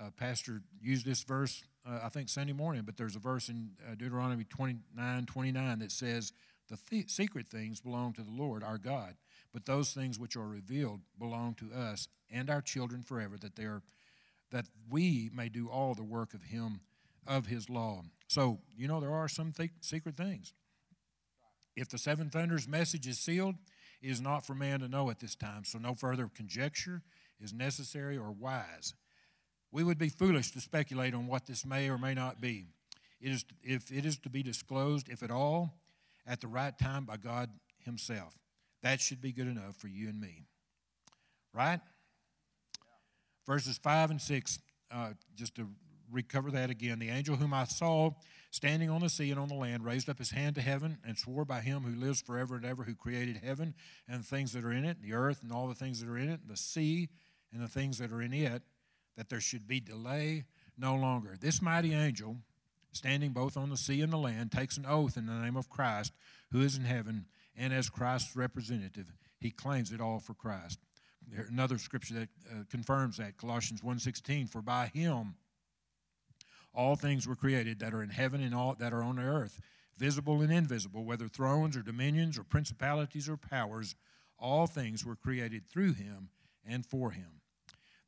[0.00, 3.70] Uh, Pastor used this verse, uh, I think, Sunday morning, but there's a verse in
[3.86, 6.32] uh, Deuteronomy 29 29 that says,
[6.68, 9.14] The th- secret things belong to the Lord our God,
[9.52, 13.64] but those things which are revealed belong to us and our children forever, that they
[13.64, 13.82] are
[14.50, 16.80] that we may do all the work of him
[17.26, 18.02] of his law.
[18.28, 20.52] So, you know, there are some th- secret things.
[21.76, 23.56] If the seven thunders message is sealed,
[24.00, 27.02] it is not for man to know at this time, so no further conjecture
[27.40, 28.94] is necessary or wise.
[29.72, 32.66] We would be foolish to speculate on what this may or may not be.
[33.20, 35.74] It is, if it is to be disclosed, if at all,
[36.26, 37.50] at the right time by God
[37.84, 38.34] Himself.
[38.82, 40.44] That should be good enough for you and me.
[41.52, 41.80] Right?
[43.46, 44.58] Verses 5 and 6,
[44.90, 45.68] uh, just to
[46.10, 46.98] recover that again.
[46.98, 48.10] The angel whom I saw
[48.50, 51.18] standing on the sea and on the land raised up his hand to heaven and
[51.18, 53.74] swore by him who lives forever and ever, who created heaven
[54.08, 56.18] and the things that are in it, the earth and all the things that are
[56.18, 57.08] in it, the sea
[57.52, 58.62] and the things that are in it,
[59.16, 60.44] that there should be delay
[60.78, 61.36] no longer.
[61.40, 62.36] This mighty angel,
[62.92, 65.68] standing both on the sea and the land, takes an oath in the name of
[65.68, 66.12] Christ,
[66.50, 70.78] who is in heaven, and as Christ's representative, he claims it all for Christ.
[71.26, 75.34] There's another scripture that uh, confirms that, Colossians 1.16, for by him
[76.74, 79.60] all things were created that are in heaven and all that are on the earth,
[79.96, 83.94] visible and invisible, whether thrones or dominions or principalities or powers,
[84.38, 86.30] all things were created through him
[86.66, 87.40] and for him.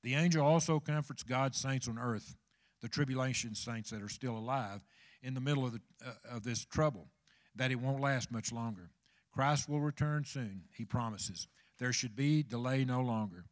[0.02, 2.36] The angel also comforts God's saints on earth,
[2.82, 4.84] the tribulation saints that are still alive,
[5.22, 7.08] in the middle of, the, uh, of this trouble,
[7.54, 8.90] that it won't last much longer.
[9.32, 11.48] Christ will return soon, he promises.
[11.78, 13.44] There should be delay no longer.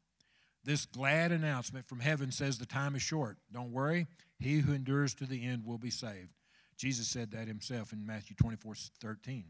[0.64, 3.36] This glad announcement from heaven says the time is short.
[3.52, 4.06] Don't worry,
[4.38, 6.30] he who endures to the end will be saved.
[6.76, 9.44] Jesus said that himself in Matthew 24 13.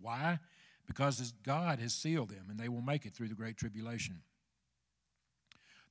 [0.00, 0.40] Why?
[0.86, 4.22] Because God has sealed them and they will make it through the great tribulation.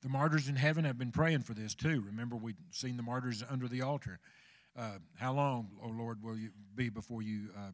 [0.02, 2.04] The martyrs in heaven have been praying for this too.
[2.06, 4.20] Remember, we've seen the martyrs under the altar.
[4.78, 7.72] Uh, how long, O oh Lord, will you be before you, uh,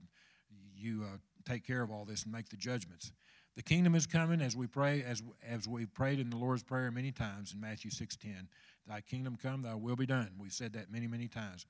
[0.75, 1.17] you uh,
[1.49, 3.11] take care of all this and make the judgments?
[3.57, 6.91] The kingdom is coming as we pray, as, as we prayed in the Lord's Prayer
[6.91, 8.45] many times in Matthew 6.10.
[8.87, 10.29] Thy kingdom come, thy will be done.
[10.37, 11.65] We've said that many, many times.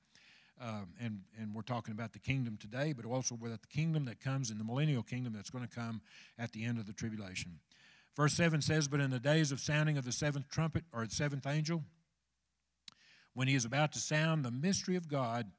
[0.60, 4.20] Um, and, and we're talking about the kingdom today, but also about the kingdom that
[4.20, 6.02] comes in the millennial kingdom that's going to come
[6.38, 7.58] at the end of the tribulation.
[8.14, 11.14] Verse 7 says, But in the days of sounding of the seventh trumpet, or the
[11.14, 11.84] seventh angel,
[13.32, 15.50] when he is about to sound, the mystery of God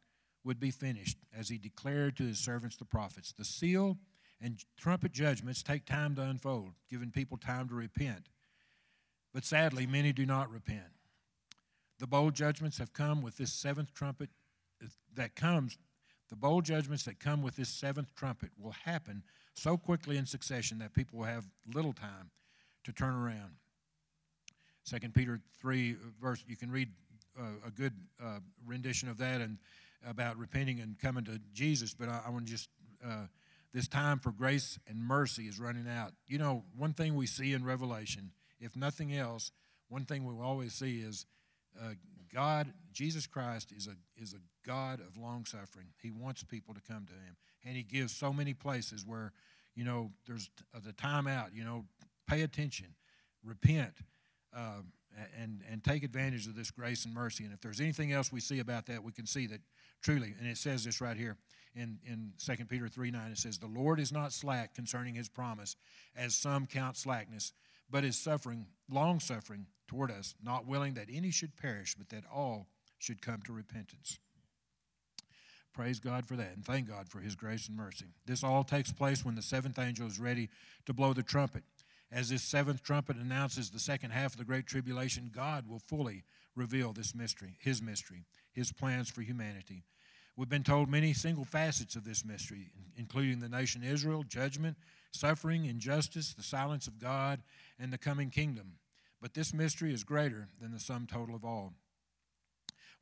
[0.44, 3.32] would be finished, as he declared to his servants the prophets.
[3.32, 3.98] The seal
[4.42, 8.30] and trumpet judgments take time to unfold, giving people time to repent.
[9.34, 10.92] But sadly, many do not repent.
[12.00, 14.30] The bowl judgments have come with this seventh trumpet
[15.16, 15.78] that comes.
[16.30, 19.24] The bowl judgments that come with this seventh trumpet will happen
[19.54, 22.32] so quickly in succession that people will have little time
[22.86, 23.52] to turn around.
[24.84, 26.90] Second Peter 3 verse, you can read
[27.38, 29.58] uh, a good uh, rendition of that and
[30.08, 32.70] about repenting and coming to Jesus, but I, I want to just
[33.06, 33.26] uh,
[33.74, 36.14] this time for grace and mercy is running out.
[36.28, 39.52] You know, one thing we see in Revelation, if nothing else,
[39.90, 41.26] one thing we always see is
[41.80, 41.94] uh,
[42.34, 45.88] God, Jesus Christ, is a is a God of long suffering.
[46.02, 49.32] He wants people to come to Him, and He gives so many places where,
[49.76, 50.50] you know, there's
[50.84, 51.54] the time out.
[51.54, 51.86] You know,
[52.28, 52.88] pay attention,
[53.44, 53.94] repent,
[54.56, 54.82] uh,
[55.40, 57.44] and and take advantage of this grace and mercy.
[57.44, 59.62] And if there's anything else we see about that, we can see that
[60.02, 60.34] truly.
[60.40, 61.38] And it says this right here
[61.76, 65.30] in, in 2 Peter 3 9, it says, The Lord is not slack concerning his
[65.30, 65.76] promise,
[66.16, 67.54] as some count slackness,
[67.90, 72.24] but is suffering, long suffering toward us, not willing that any should perish, but that
[72.34, 72.68] all
[72.98, 74.20] should come to repentance.
[75.74, 78.08] Praise God for that, and thank God for his grace and mercy.
[78.26, 80.50] This all takes place when the seventh angel is ready
[80.86, 81.64] to blow the trumpet.
[82.12, 86.24] As this seventh trumpet announces the second half of the Great Tribulation, God will fully
[86.56, 89.84] reveal this mystery, His mystery, His plans for humanity.
[90.36, 94.78] We've been told many single facets of this mystery, including the nation Israel, judgment,
[95.12, 97.42] suffering, injustice, the silence of God,
[97.78, 98.78] and the coming kingdom.
[99.22, 101.74] But this mystery is greater than the sum total of all.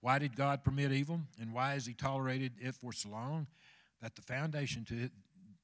[0.01, 3.47] Why did God permit evil, and why has He tolerated it for so long?
[4.01, 5.11] That the foundation to it,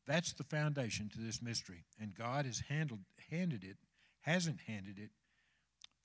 [0.06, 3.78] that's the foundation to this mystery, and God has handled handed it,
[4.22, 5.12] hasn't handed it.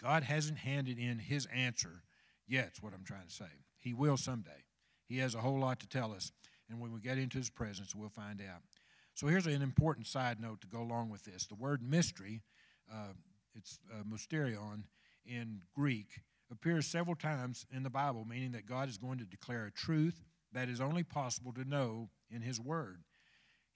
[0.00, 2.02] God hasn't handed in His answer
[2.46, 2.70] yet.
[2.74, 3.46] Is what I'm trying to say.
[3.76, 4.64] He will someday.
[5.06, 6.32] He has a whole lot to tell us,
[6.68, 8.62] and when we get into His presence, we'll find out.
[9.14, 11.46] So here's an important side note to go along with this.
[11.46, 12.42] The word mystery,
[12.92, 13.14] uh,
[13.54, 14.84] it's uh, mysterion
[15.26, 16.20] in Greek,
[16.52, 20.22] appears several times in the Bible, meaning that God is going to declare a truth
[20.52, 23.02] that is only possible to know in His Word.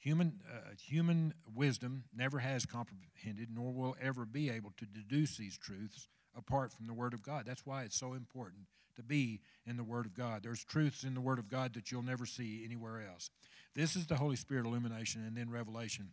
[0.03, 5.57] Human, uh, human wisdom never has comprehended, nor will ever be able to deduce these
[5.57, 7.45] truths apart from the Word of God.
[7.47, 10.43] That's why it's so important to be in the Word of God.
[10.43, 13.31] There's truths in the Word of God that you'll never see anywhere else.
[13.77, 16.09] This is the Holy Spirit illumination and then revelation.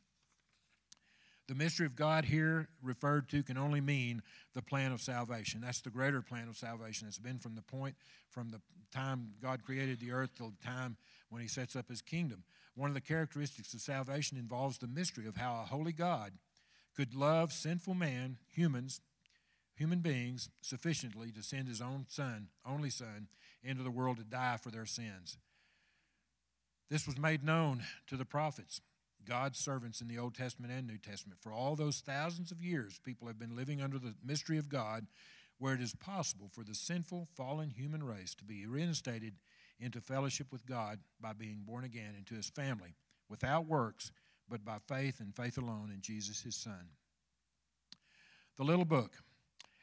[1.49, 4.21] The mystery of God here referred to can only mean
[4.53, 5.62] the plan of salvation.
[5.62, 7.07] That's the greater plan of salvation.
[7.07, 7.95] It's been from the point,
[8.29, 10.95] from the time God created the earth till the time
[11.31, 12.43] when He sets up His kingdom.
[12.75, 16.33] One of the characteristics of salvation involves the mystery of how a holy God
[16.95, 19.01] could love sinful man, humans,
[19.73, 23.27] human beings, sufficiently to send His own Son, only Son,
[23.63, 25.39] into the world to die for their sins.
[26.91, 28.81] This was made known to the prophets.
[29.25, 31.39] God's servants in the Old Testament and New Testament.
[31.41, 35.08] For all those thousands of years, people have been living under the mystery of God,
[35.58, 39.36] where it is possible for the sinful, fallen human race to be reinstated
[39.79, 42.95] into fellowship with God by being born again into his family,
[43.29, 44.12] without works,
[44.47, 46.89] but by faith and faith alone in Jesus, his Son.
[48.58, 49.12] The little book.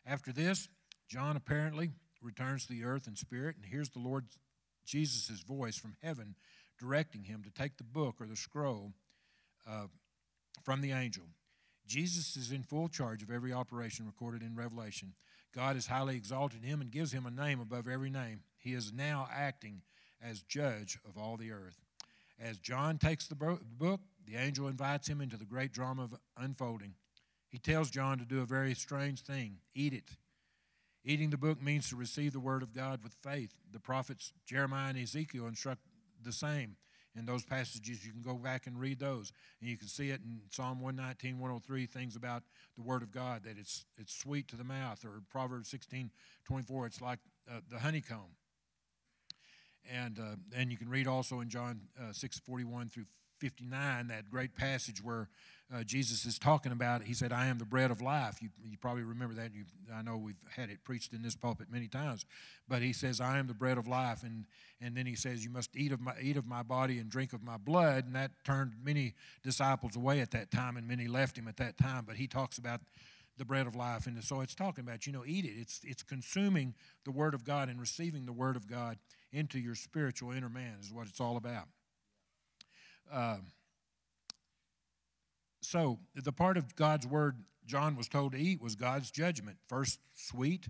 [0.04, 0.68] After this,
[1.08, 1.90] John apparently
[2.22, 4.26] returns to the earth in spirit and hears the Lord
[4.84, 6.34] Jesus' voice from heaven
[6.78, 8.92] directing him to take the book or the scroll
[9.68, 9.86] uh,
[10.64, 11.24] from the angel.
[11.86, 15.14] Jesus is in full charge of every operation recorded in Revelation.
[15.54, 18.40] God has highly exalted him and gives him a name above every name.
[18.58, 19.82] He is now acting
[20.22, 21.78] as judge of all the earth.
[22.38, 26.94] As John takes the book, the angel invites him into the great drama of unfolding.
[27.48, 30.10] He tells John to do a very strange thing eat it.
[31.04, 33.54] Eating the book means to receive the word of God with faith.
[33.72, 35.80] The prophets Jeremiah and Ezekiel instruct
[36.22, 36.76] the same
[37.16, 38.04] in those passages.
[38.04, 39.32] You can go back and read those.
[39.60, 42.42] And you can see it in Psalm 119, 103, things about
[42.76, 46.10] the Word of God, that it's, it's sweet to the mouth, or Proverbs 16,
[46.44, 47.18] 24, it's like
[47.50, 48.36] uh, the honeycomb.
[49.90, 53.04] And, uh, and you can read also in John uh, 6, 41 through
[53.38, 55.28] 59, that great passage where
[55.74, 58.40] uh, Jesus is talking about, he said, I am the bread of life.
[58.40, 59.52] You, you probably remember that.
[59.52, 62.24] You, I know we've had it preached in this pulpit many times.
[62.68, 64.22] But he says, I am the bread of life.
[64.22, 64.44] And,
[64.80, 67.32] and then he says, You must eat of, my, eat of my body and drink
[67.32, 68.06] of my blood.
[68.06, 71.78] And that turned many disciples away at that time, and many left him at that
[71.78, 72.04] time.
[72.06, 72.80] But he talks about
[73.36, 74.06] the bread of life.
[74.06, 75.54] And so it's talking about, you know, eat it.
[75.58, 78.98] It's, it's consuming the Word of God and receiving the Word of God
[79.32, 81.66] into your spiritual inner man, is what it's all about.
[83.12, 83.38] Uh,
[85.62, 89.98] so, the part of God's word John was told to eat was God's judgment, first
[90.14, 90.68] sweet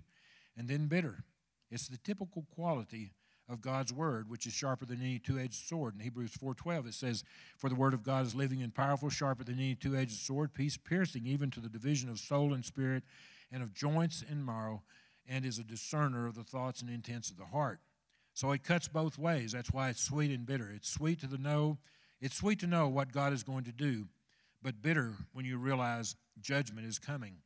[0.57, 1.23] and then bitter.
[1.69, 3.11] It's the typical quality
[3.49, 5.95] of God's word, which is sharper than any two-edged sword.
[5.95, 7.23] In Hebrews 4:12 it says,
[7.57, 10.77] "For the word of God is living and powerful, sharper than any two-edged sword, piece
[10.77, 13.03] piercing even to the division of soul and spirit
[13.51, 14.83] and of joints and marrow,
[15.25, 17.79] and is a discerner of the thoughts and intents of the heart."
[18.33, 19.53] So it cuts both ways.
[19.53, 20.71] That's why it's sweet and bitter.
[20.71, 21.79] It's sweet to the know,
[22.21, 24.07] it's sweet to know what God is going to do,
[24.61, 27.37] but bitter when you realize judgment is coming.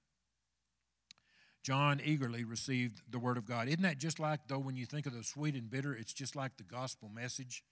[1.64, 3.68] John eagerly received the word of God.
[3.68, 6.36] Isn't that just like, though, when you think of the sweet and bitter, it's just
[6.36, 7.64] like the gospel message?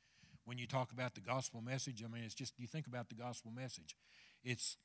[0.45, 3.15] When you talk about the gospel message, I mean, it's just, you think about the
[3.15, 3.95] gospel message.
[4.43, 4.77] It's,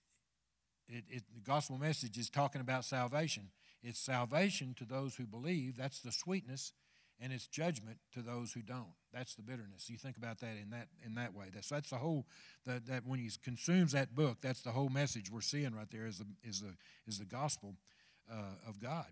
[0.88, 3.50] it, it, the gospel message is talking about salvation.
[3.82, 5.76] It's salvation to those who believe.
[5.76, 6.72] That's the sweetness
[7.20, 8.94] and it's judgment to those who don't.
[9.12, 9.88] That's the bitterness.
[9.88, 11.46] You think about that in that in that way.
[11.54, 12.26] That's that's the whole
[12.66, 16.06] that, that when he consumes that book, that's the whole message we're seeing right there
[16.06, 16.74] is the is the
[17.06, 17.76] is the gospel
[18.30, 19.06] uh, of God.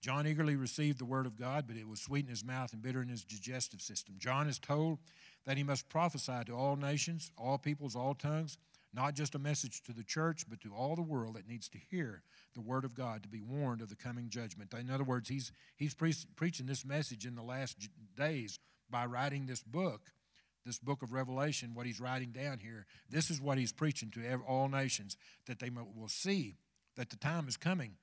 [0.00, 2.80] John eagerly received the word of God, but it was sweet in his mouth and
[2.80, 4.14] bitter in his digestive system.
[4.18, 4.98] John is told
[5.44, 8.56] that he must prophesy to all nations, all peoples, all tongues,
[8.92, 11.78] not just a message to the church, but to all the world that needs to
[11.78, 12.22] hear
[12.54, 14.74] the word of God to be warned of the coming judgment.
[14.74, 18.58] In other words, he's, he's pre- preaching this message in the last days
[18.90, 20.10] by writing this book,
[20.66, 22.86] this book of Revelation, what he's writing down here.
[23.08, 26.56] This is what he's preaching to all nations, that they will see
[26.96, 27.94] that the time is coming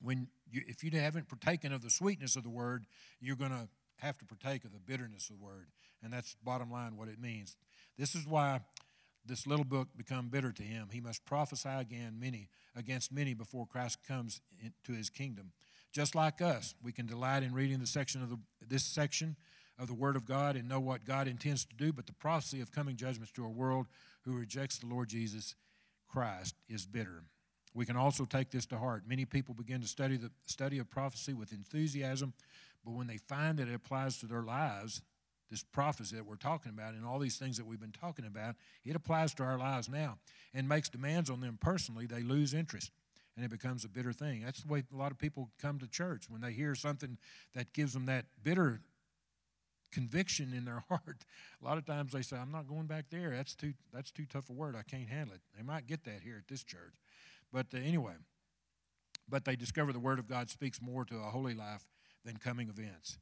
[0.00, 2.86] when you, if you haven't partaken of the sweetness of the word,
[3.20, 5.68] you're going to have to partake of the bitterness of the word.
[6.02, 7.56] And that's bottom line what it means.
[7.96, 8.60] This is why
[9.26, 10.88] this little book become bitter to him.
[10.92, 15.52] He must prophesy again many against many before Christ comes into his kingdom.
[15.92, 19.36] Just like us, we can delight in reading the section of the, this section
[19.78, 22.60] of the Word of God and know what God intends to do, but the prophecy
[22.60, 23.86] of coming judgments to a world
[24.24, 25.54] who rejects the Lord Jesus
[26.08, 27.22] Christ is bitter.
[27.74, 29.02] We can also take this to heart.
[29.06, 32.32] Many people begin to study the study of prophecy with enthusiasm,
[32.84, 35.02] but when they find that it applies to their lives,
[35.50, 38.56] this prophecy that we're talking about and all these things that we've been talking about,
[38.84, 40.18] it applies to our lives now
[40.52, 42.90] and makes demands on them personally, they lose interest
[43.36, 44.42] and it becomes a bitter thing.
[44.44, 47.18] That's the way a lot of people come to church when they hear something
[47.54, 48.80] that gives them that bitter
[49.92, 51.24] conviction in their heart.
[51.60, 53.30] A lot of times they say, "I'm not going back there.
[53.30, 54.76] That's too that's too tough a word.
[54.76, 56.94] I can't handle it." They might get that here at this church,
[57.52, 58.14] but uh, anyway,
[59.28, 61.86] but they discover the Word of God speaks more to a holy life
[62.24, 63.18] than coming events.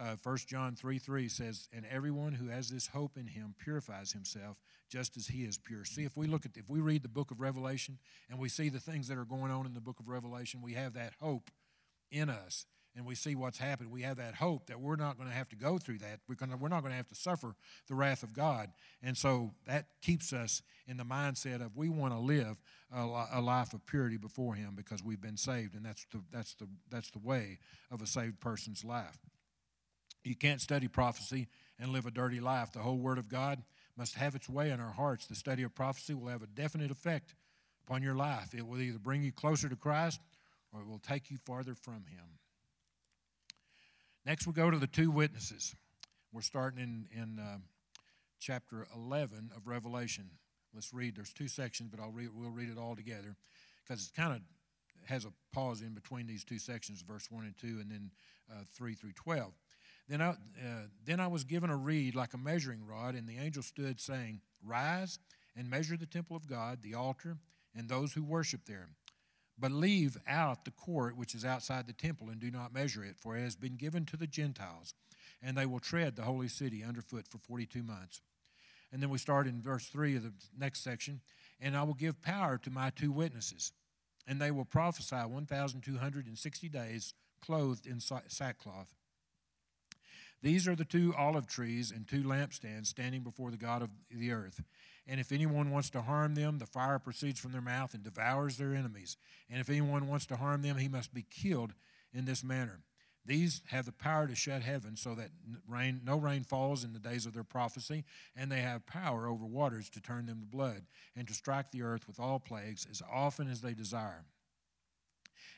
[0.00, 4.12] Uh, 1 John 3 3 says, And everyone who has this hope in him purifies
[4.12, 4.56] himself
[4.88, 5.84] just as he is pure.
[5.84, 7.98] See, if we look at, if we read the book of Revelation
[8.30, 10.72] and we see the things that are going on in the book of Revelation, we
[10.72, 11.50] have that hope
[12.10, 12.64] in us
[12.96, 13.90] and we see what's happened.
[13.90, 16.20] We have that hope that we're not going to have to go through that.
[16.28, 17.54] We're, going to, we're not going to have to suffer
[17.88, 18.70] the wrath of God.
[19.02, 22.56] And so that keeps us in the mindset of we want to live
[22.92, 26.54] a, a life of purity before Him because we've been saved, and that's the, that's,
[26.54, 27.58] the, that's the way
[27.90, 29.18] of a saved person's life.
[30.24, 32.72] You can't study prophecy and live a dirty life.
[32.72, 33.62] The whole Word of God
[33.96, 35.26] must have its way in our hearts.
[35.26, 37.34] The study of prophecy will have a definite effect
[37.86, 38.54] upon your life.
[38.54, 40.20] It will either bring you closer to Christ
[40.72, 42.38] or it will take you farther from Him.
[44.26, 45.74] Next, we go to the two witnesses.
[46.32, 47.58] We're starting in, in uh,
[48.38, 50.30] chapter 11 of Revelation.
[50.74, 51.16] Let's read.
[51.16, 53.36] There's two sections, but I'll read, we'll read it all together
[53.82, 54.40] because it kind of
[55.08, 58.10] has a pause in between these two sections, verse 1 and 2, and then
[58.50, 59.52] uh, 3 through 12.
[60.10, 60.34] Then I, uh,
[61.04, 64.40] then I was given a reed like a measuring rod, and the angel stood, saying,
[64.60, 65.20] Rise
[65.56, 67.36] and measure the temple of God, the altar,
[67.76, 68.88] and those who worship there.
[69.56, 73.18] But leave out the court which is outside the temple, and do not measure it,
[73.20, 74.94] for it has been given to the Gentiles,
[75.40, 78.20] and they will tread the holy city underfoot for 42 months.
[78.92, 81.20] And then we start in verse 3 of the next section.
[81.60, 83.70] And I will give power to my two witnesses,
[84.26, 88.92] and they will prophesy 1,260 days, clothed in sackcloth.
[90.42, 94.32] These are the two olive trees and two lampstands standing before the God of the
[94.32, 94.62] earth.
[95.06, 98.56] And if anyone wants to harm them, the fire proceeds from their mouth and devours
[98.56, 99.16] their enemies.
[99.50, 101.74] And if anyone wants to harm them, he must be killed
[102.14, 102.80] in this manner.
[103.26, 105.30] These have the power to shut heaven so that
[105.68, 109.44] rain, no rain falls in the days of their prophecy, and they have power over
[109.44, 113.02] waters to turn them to blood, and to strike the earth with all plagues as
[113.12, 114.24] often as they desire.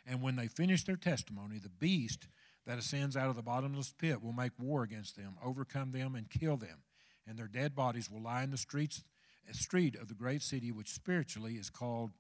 [0.05, 2.27] And when they finish their testimony, the beast
[2.67, 6.31] that ascends out of the bottomless pit will make war against them, overcome them, and
[6.31, 6.83] kill them.
[7.27, 9.03] And their dead bodies will lie in the streets,
[9.53, 12.13] street of the great city, which spiritually is called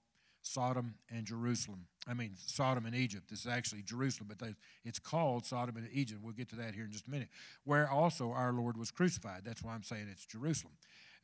[0.42, 1.87] Sodom and Jerusalem.
[2.07, 3.31] I mean, Sodom and Egypt.
[3.31, 6.20] This is actually Jerusalem, but they, it's called Sodom and Egypt.
[6.22, 7.28] We'll get to that here in just a minute.
[7.64, 9.42] Where also our Lord was crucified.
[9.44, 10.74] That's why I'm saying it's Jerusalem.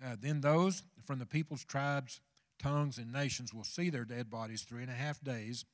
[0.05, 2.21] Uh, then those from the peoples, tribes,
[2.63, 5.65] tongues, and nations will see their dead bodies three and a half days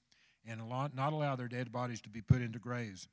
[0.47, 3.09] and not allow their dead bodies to be put into graves.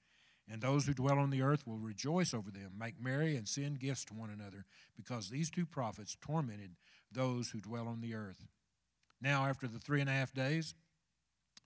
[0.49, 3.79] And those who dwell on the earth will rejoice over them, make merry, and send
[3.79, 6.71] gifts to one another, because these two prophets tormented
[7.11, 8.47] those who dwell on the earth.
[9.21, 10.73] Now, after the three and a half days,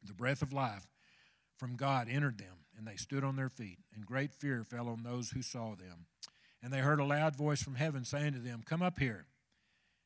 [0.03, 0.87] the breath of life
[1.57, 5.03] from God entered them, and they stood on their feet, and great fear fell on
[5.03, 6.05] those who saw them.
[6.61, 9.27] And they heard a loud voice from heaven saying to them, Come up here.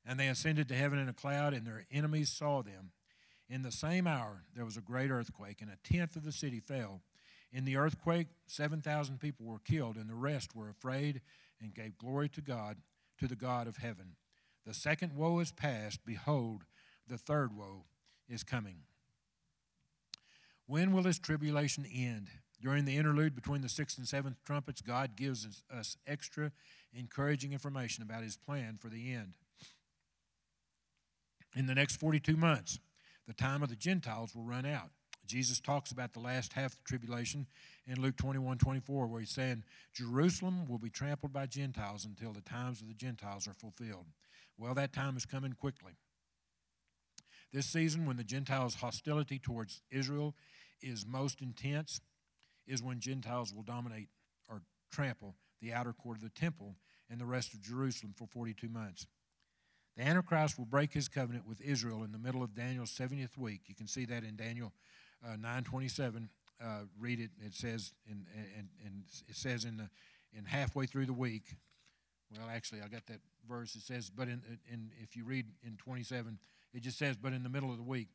[0.06, 2.92] And they ascended to heaven in a cloud, and their enemies saw them.
[3.50, 6.60] In the same hour, there was a great earthquake, and a tenth of the city
[6.60, 7.02] fell
[7.52, 11.22] in the earthquake, 7,000 people were killed, and the rest were afraid
[11.62, 12.78] and gave glory to God,
[13.20, 14.16] to the God of heaven.
[14.66, 16.06] The second woe is past.
[16.06, 16.64] Behold,
[17.08, 17.86] the third woe
[18.28, 18.82] is coming.
[20.68, 22.28] When will this tribulation end?
[22.62, 26.52] During the interlude between the sixth and seventh trumpets, God gives us extra
[26.94, 29.34] encouraging information about his plan for the end.
[31.56, 32.80] In the next 42 months,
[33.28, 34.92] the time of the Gentiles will run out.
[35.30, 37.46] Jesus talks about the last half of the tribulation
[37.86, 39.63] in Luke 21 24, where he's saying,
[39.94, 44.08] Jerusalem will be trampled by Gentiles until the times of the Gentiles are fulfilled.
[44.58, 45.94] Well, that time is coming quickly.
[47.54, 50.36] This season, when the Gentiles' hostility towards Israel
[50.82, 52.02] is most intense,
[52.65, 54.10] is when Gentiles will dominate
[54.50, 56.75] or trample the outer court of the temple
[57.08, 59.06] and the rest of Jerusalem for 42 months.
[59.96, 63.62] The Antichrist will break his covenant with Israel in the middle of Daniel's 70th week.
[63.67, 64.71] You can see that in Daniel
[65.26, 66.30] uh, 9:27.
[66.62, 67.32] Uh, read it.
[67.46, 69.90] It says in and, and it says in the
[70.38, 71.56] in halfway through the week.
[72.32, 73.76] Well, actually, I got that verse.
[73.76, 74.42] It says, but in,
[74.72, 76.38] in if you read in 27,
[76.74, 78.10] it just says, but in the middle of the week.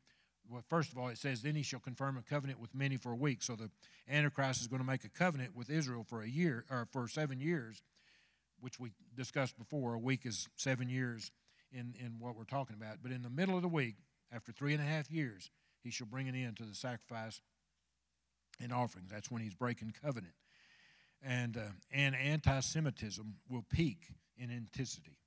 [0.49, 3.11] Well, first of all, it says, then he shall confirm a covenant with many for
[3.11, 3.41] a week.
[3.41, 3.69] So the
[4.07, 7.39] Antichrist is going to make a covenant with Israel for a year or for seven
[7.39, 7.81] years,
[8.59, 9.95] which we discussed before.
[9.95, 11.31] A week is seven years
[11.71, 12.97] in, in what we're talking about.
[13.01, 13.95] But in the middle of the week,
[14.31, 15.49] after three and a half years,
[15.85, 17.39] he shall bring an end to the sacrifice
[18.59, 19.09] and offerings.
[19.09, 20.33] That's when he's breaking covenant.
[21.23, 24.07] And, uh, and anti Semitism will peak
[24.37, 25.17] in intensity.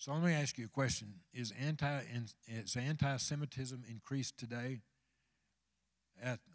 [0.00, 2.00] So let me ask you a question: Is anti
[2.48, 4.80] is anti-Semitism increased today?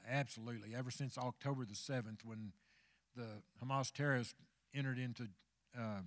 [0.09, 0.73] Absolutely.
[0.76, 2.53] Ever since October the seventh, when
[3.15, 3.28] the
[3.63, 4.34] Hamas terrorists
[4.73, 5.28] entered into
[5.78, 6.01] uh,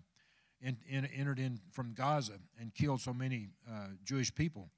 [0.60, 4.70] in, in, entered in from Gaza and killed so many uh, Jewish people,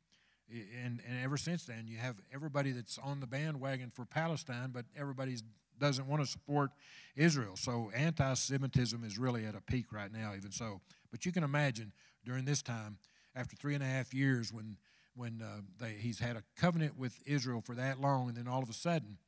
[0.84, 4.84] and and ever since then, you have everybody that's on the bandwagon for Palestine, but
[4.96, 5.36] everybody
[5.78, 6.70] doesn't want to support
[7.16, 7.56] Israel.
[7.56, 10.80] So anti-Semitism is really at a peak right now, even so.
[11.10, 11.92] But you can imagine
[12.24, 12.98] during this time,
[13.34, 14.76] after three and a half years, when
[15.14, 18.62] when uh, they, he's had a covenant with Israel for that long, and then all
[18.62, 19.18] of a sudden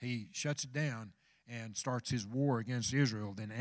[0.00, 1.12] he shuts it down
[1.48, 3.52] and starts his war against Israel, then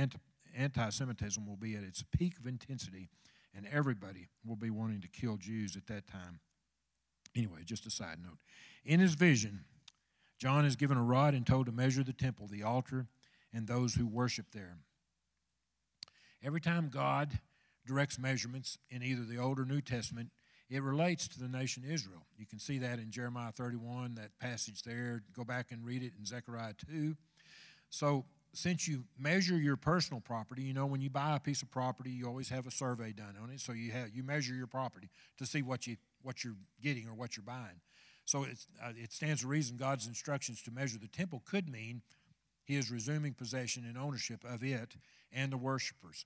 [0.56, 3.10] anti Semitism will be at its peak of intensity,
[3.56, 6.40] and everybody will be wanting to kill Jews at that time.
[7.36, 8.38] Anyway, just a side note.
[8.86, 9.66] In his vision,
[10.38, 13.08] John is given a rod and told to measure the temple, the altar,
[13.54, 14.78] and those who worship there.
[16.44, 17.40] Every time God
[17.86, 20.30] directs measurements in either the Old or New Testament,
[20.70, 22.26] it relates to the nation Israel.
[22.38, 25.22] You can see that in Jeremiah 31, that passage there.
[25.36, 27.16] Go back and read it in Zechariah 2.
[27.90, 31.72] So, since you measure your personal property, you know when you buy a piece of
[31.72, 33.62] property, you always have a survey done on it.
[33.62, 37.14] So you have you measure your property to see what you what you're getting or
[37.14, 37.82] what you're buying.
[38.26, 42.02] So uh, it stands to reason God's instructions to measure the temple could mean
[42.64, 44.96] He is resuming possession and ownership of it
[45.32, 46.26] and the worshipers.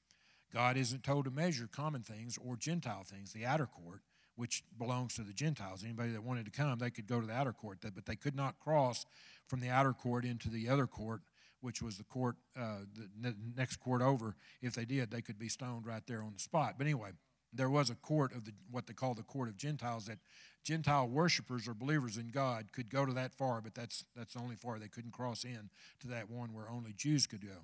[0.54, 4.02] God isn't told to measure common things or Gentile things, the outer court,
[4.36, 5.84] which belongs to the Gentiles.
[5.84, 8.36] Anybody that wanted to come, they could go to the outer court, but they could
[8.36, 9.06] not cross
[9.48, 11.22] from the outer court into the other court,
[11.62, 12.80] which was the court, uh,
[13.20, 14.36] the next court over.
[14.62, 16.76] If they did, they could be stoned right there on the spot.
[16.78, 17.12] But anyway,
[17.56, 20.20] there was a court of the, what they call the court of Gentiles that
[20.64, 24.39] Gentile worshippers or believers in God could go to that far, but that's that's the
[24.39, 27.58] only far they couldn't cross in to that one where only Jews could go.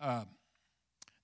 [0.00, 0.24] Uh,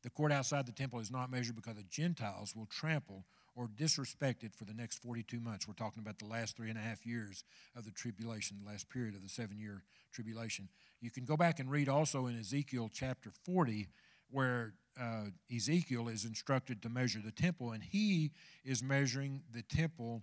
[0.03, 3.25] the court outside the temple is not measured because the Gentiles will trample
[3.57, 5.67] or disrespect it for the next 42 months.
[5.67, 7.45] We're talking about the last three and a half years
[7.77, 10.69] of the tribulation, the last period of the seven year tribulation.
[11.01, 13.89] You can go back and read also in Ezekiel chapter 40,
[14.31, 15.25] where uh,
[15.55, 18.33] Ezekiel is instructed to measure the temple, and he
[18.65, 20.23] is measuring the temple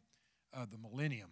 [0.54, 1.30] of the millennium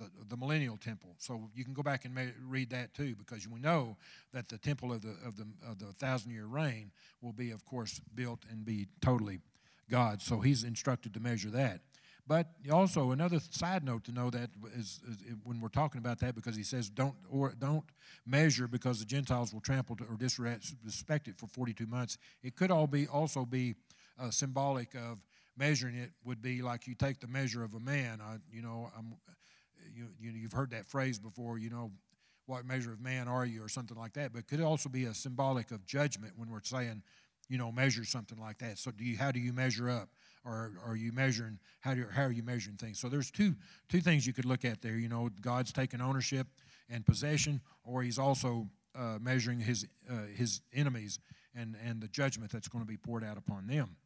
[0.00, 1.14] the, the millennial temple.
[1.18, 2.16] So you can go back and
[2.48, 3.96] read that too, because we know
[4.32, 6.90] that the temple of the of the of the thousand year reign
[7.20, 9.40] will be, of course, built and be totally
[9.90, 10.22] God.
[10.22, 11.80] So he's instructed to measure that.
[12.30, 16.36] But also another side note to know that is, is, when we're talking about that,
[16.36, 17.82] because he says don't or don't
[18.24, 22.18] measure because the Gentiles will trample or disrespect it for 42 months.
[22.44, 23.74] It could all be also be
[24.16, 25.18] uh, symbolic of
[25.56, 28.20] measuring it would be like you take the measure of a man.
[28.22, 29.16] I, you know, I'm
[29.92, 31.58] you, you you've heard that phrase before.
[31.58, 31.90] You know,
[32.46, 34.32] what measure of man are you, or something like that.
[34.32, 37.02] But could also be a symbolic of judgment when we're saying,
[37.48, 38.78] you know, measure something like that.
[38.78, 40.10] So, do you how do you measure up,
[40.44, 42.98] or are you measuring how do how are you measuring things?
[42.98, 43.54] So, there's two
[43.88, 44.96] two things you could look at there.
[44.96, 46.46] You know, God's taking ownership
[46.88, 51.18] and possession, or He's also uh, measuring His uh, His enemies
[51.54, 53.96] and and the judgment that's going to be poured out upon them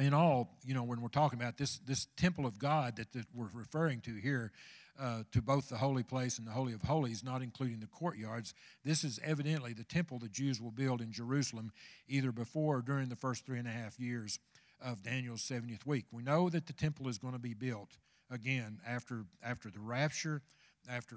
[0.00, 3.26] in all, you know, when we're talking about this this temple of God that, that
[3.34, 4.52] we're referring to here,
[5.00, 8.54] uh, to both the holy place and the holy of holies, not including the courtyards,
[8.84, 11.70] this is evidently the temple the Jews will build in Jerusalem,
[12.08, 14.40] either before or during the first three and a half years
[14.84, 16.06] of Daniel's 70th week.
[16.12, 17.96] We know that the temple is going to be built
[18.30, 20.42] again after after the rapture,
[20.88, 21.16] after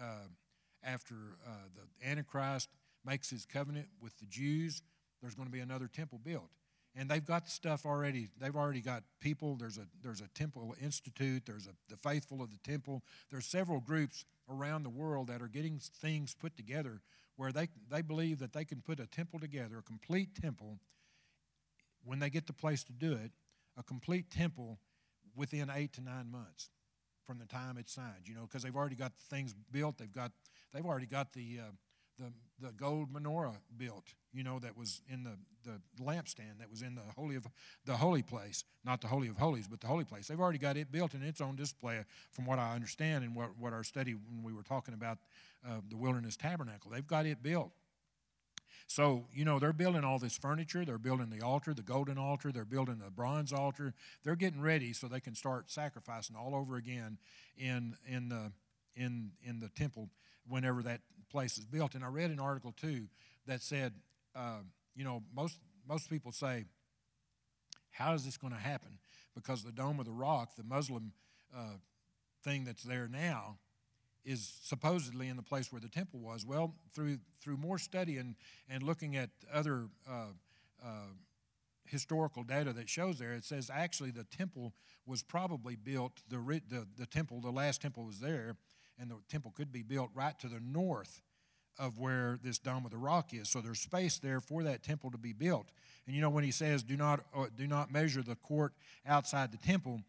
[0.00, 0.28] uh,
[0.82, 1.14] after
[1.46, 2.68] uh, the Antichrist
[3.04, 4.82] makes his covenant with the Jews.
[5.20, 6.50] There's going to be another temple built
[6.96, 8.28] and they've got stuff already.
[8.40, 9.56] They've already got people.
[9.56, 11.44] There's a there's a temple institute.
[11.46, 13.02] There's a the faithful of the temple.
[13.30, 17.00] There's several groups around the world that are getting things put together
[17.36, 20.78] where they they believe that they can put a temple together, a complete temple.
[22.04, 23.32] When they get the place to do it,
[23.76, 24.78] a complete temple
[25.36, 26.70] within eight to nine months
[27.26, 28.26] from the time it's signed.
[28.26, 29.98] You know, because they've already got things built.
[29.98, 30.32] They've got
[30.72, 31.72] they've already got the uh,
[32.20, 36.82] the, the gold menorah built, you know, that was in the, the lampstand that was
[36.82, 37.46] in the holy of
[37.86, 40.28] the holy place, not the holy of holies, but the holy place.
[40.28, 43.50] They've already got it built and it's on display, from what I understand and what,
[43.58, 45.18] what our study when we were talking about
[45.66, 46.90] uh, the wilderness tabernacle.
[46.90, 47.72] They've got it built.
[48.86, 50.84] So, you know, they're building all this furniture.
[50.84, 52.52] They're building the altar, the golden altar.
[52.52, 53.94] They're building the bronze altar.
[54.24, 57.18] They're getting ready so they can start sacrificing all over again
[57.56, 58.52] in, in, the,
[58.96, 60.08] in, in the temple
[60.48, 61.00] whenever that
[61.30, 61.94] place is built.
[61.94, 63.06] And I read an article, too,
[63.46, 63.94] that said,
[64.34, 64.58] uh,
[64.94, 65.58] you know, most,
[65.88, 66.64] most people say,
[67.90, 68.98] how is this going to happen?
[69.34, 71.12] Because the Dome of the Rock, the Muslim
[71.56, 71.76] uh,
[72.42, 73.58] thing that's there now,
[74.24, 76.44] is supposedly in the place where the temple was.
[76.44, 78.34] Well, through through more study and
[78.68, 80.32] and looking at other uh,
[80.84, 81.12] uh,
[81.86, 84.72] historical data that shows there, it says actually the temple
[85.06, 86.12] was probably built.
[86.28, 86.36] The,
[86.68, 88.56] the the temple, the last temple was there,
[88.98, 91.22] and the temple could be built right to the north
[91.78, 93.48] of where this dome of the rock is.
[93.48, 95.70] So there's space there for that temple to be built.
[96.06, 98.74] And you know when he says, "Do not uh, do not measure the court
[99.06, 100.02] outside the temple."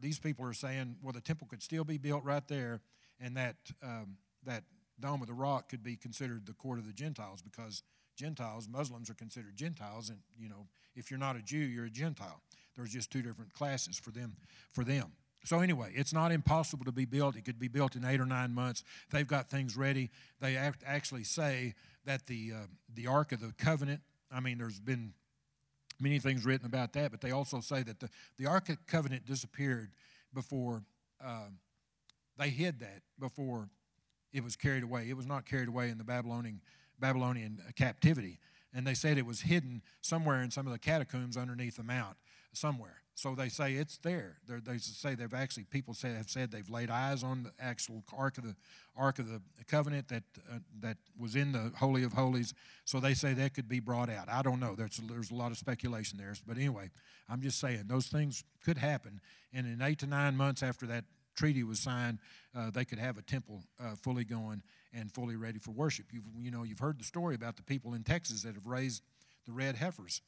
[0.00, 2.80] these people are saying, well, the temple could still be built right there
[3.24, 4.62] and that um, that
[5.00, 7.82] dome of the rock could be considered the court of the Gentiles because
[8.16, 11.90] Gentiles, Muslims are considered Gentiles, and you know if you're not a Jew, you're a
[11.90, 12.40] Gentile.
[12.76, 14.36] There's just two different classes for them.
[14.72, 15.12] For them.
[15.44, 17.36] So anyway, it's not impossible to be built.
[17.36, 18.82] It could be built in eight or nine months.
[19.10, 20.10] They've got things ready.
[20.40, 21.74] They actually say
[22.06, 24.00] that the uh, the Ark of the Covenant.
[24.32, 25.12] I mean, there's been
[26.00, 28.08] many things written about that, but they also say that the
[28.38, 29.90] the Ark of the Covenant disappeared
[30.32, 30.82] before.
[31.24, 31.48] Uh,
[32.38, 33.68] they hid that before
[34.32, 35.08] it was carried away.
[35.08, 36.60] It was not carried away in the Babylonian,
[36.98, 38.38] Babylonian captivity.
[38.74, 42.16] And they said it was hidden somewhere in some of the catacombs underneath the mount,
[42.52, 43.04] somewhere.
[43.16, 44.38] So they say it's there.
[44.46, 48.02] They're, they say they've actually people say have said they've laid eyes on the actual
[48.16, 48.56] ark of the
[48.96, 52.54] ark of the covenant that uh, that was in the holy of holies.
[52.84, 54.28] So they say that could be brought out.
[54.28, 54.74] I don't know.
[54.74, 56.34] There's there's a lot of speculation there.
[56.44, 56.90] But anyway,
[57.28, 59.20] I'm just saying those things could happen.
[59.52, 61.04] And in eight to nine months after that
[61.34, 62.18] treaty was signed,
[62.56, 64.62] uh, they could have a temple uh, fully going
[64.92, 66.06] and fully ready for worship.
[66.12, 69.02] You've, you know, you've heard the story about the people in Texas that have raised
[69.46, 70.22] the red heifers,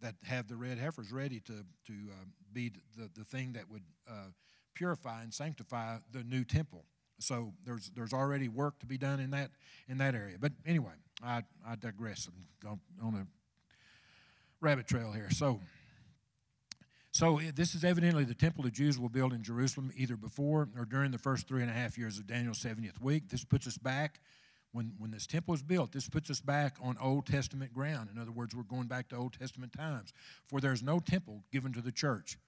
[0.00, 3.82] that have the red heifers ready to, to uh, be the, the thing that would
[4.08, 4.30] uh,
[4.74, 6.84] purify and sanctify the new temple.
[7.18, 9.50] So there's, there's already work to be done in that,
[9.88, 10.36] in that area.
[10.40, 10.92] But anyway,
[11.22, 12.28] I, I digress.
[12.66, 13.26] I'm on a
[14.60, 15.30] rabbit trail here.
[15.30, 15.60] So,
[17.12, 20.68] so eh, this is evidently the temple the Jews will build in Jerusalem either before
[20.76, 23.28] or during the first three and a half years of Daniel's 70th week.
[23.28, 24.20] This puts us back,
[24.72, 28.08] when, when this temple is built, this puts us back on Old Testament ground.
[28.12, 30.12] In other words, we're going back to Old Testament times.
[30.48, 32.38] For there's no temple given to the church.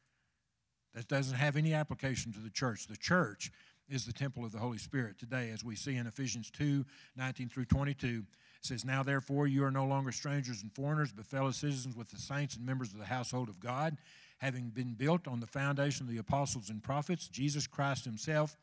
[0.95, 2.87] That doesn't have any application to the church.
[2.87, 3.51] The church
[3.89, 6.87] is the temple of the Holy Spirit today, as we see in Ephesians 2
[7.17, 8.07] 19 through 22.
[8.07, 8.25] It
[8.63, 12.17] says, Now therefore you are no longer strangers and foreigners, but fellow citizens with the
[12.17, 13.99] saints and members of the household of God
[14.45, 18.59] having been built on the foundation of the apostles and prophets, Jesus Christ himself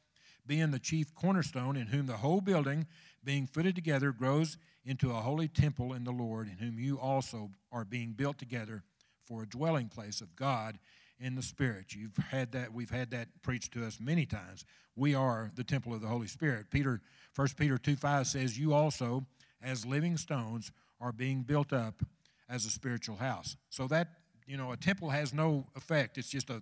[0.46, 2.86] being the chief cornerstone, in whom the whole building,
[3.24, 7.50] being fitted together, grows into a holy temple in the Lord, in whom you also
[7.72, 8.84] are being built together
[9.26, 10.78] for a dwelling place of God
[11.20, 11.96] in the Spirit.
[11.96, 14.66] You've had that, we've had that preached to us many times.
[14.96, 16.70] We are the temple of the Holy Spirit.
[16.70, 17.02] Peter,
[17.36, 19.26] 1 Peter 2 5 says, You also,
[19.64, 22.04] as living stones, are being built up
[22.50, 23.56] as a spiritual house.
[23.70, 24.10] So that
[24.52, 26.18] you know, a temple has no effect.
[26.18, 26.62] It's just a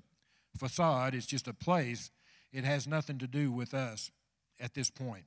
[0.56, 2.12] facade, it's just a place.
[2.54, 4.12] It has nothing to do with us
[4.60, 5.24] at this point,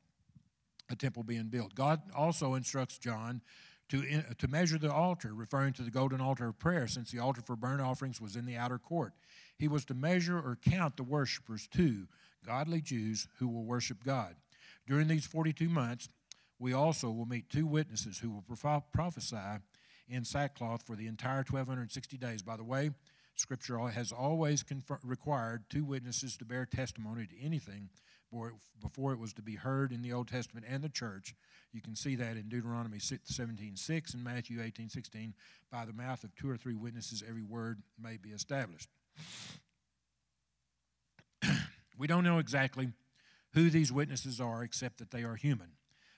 [0.88, 1.74] a temple being built.
[1.74, 3.40] God also instructs John
[3.88, 4.04] to,
[4.38, 7.56] to measure the altar, referring to the golden altar of prayer, since the altar for
[7.56, 9.12] burnt offerings was in the outer court.
[9.58, 12.06] He was to measure or count the worshippers too,
[12.46, 14.36] godly Jews who will worship God.
[14.86, 16.08] During these 42 months,
[16.60, 19.58] we also will meet two witnesses who will prophesy
[20.12, 22.42] in sackcloth for the entire 1260 days.
[22.42, 22.90] By the way,
[23.34, 27.88] Scripture has always confer- required two witnesses to bear testimony to anything
[28.80, 31.34] before it was to be heard in the Old Testament and the church.
[31.72, 35.34] You can see that in Deuteronomy 17 6 and Matthew 18 16.
[35.70, 38.88] By the mouth of two or three witnesses, every word may be established.
[41.98, 42.92] we don't know exactly
[43.54, 45.72] who these witnesses are, except that they are human.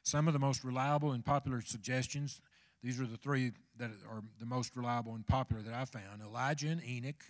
[0.05, 2.41] Some of the most reliable and popular suggestions
[2.85, 6.69] these are the three that are the most reliable and popular that I found Elijah
[6.69, 7.25] and Enoch,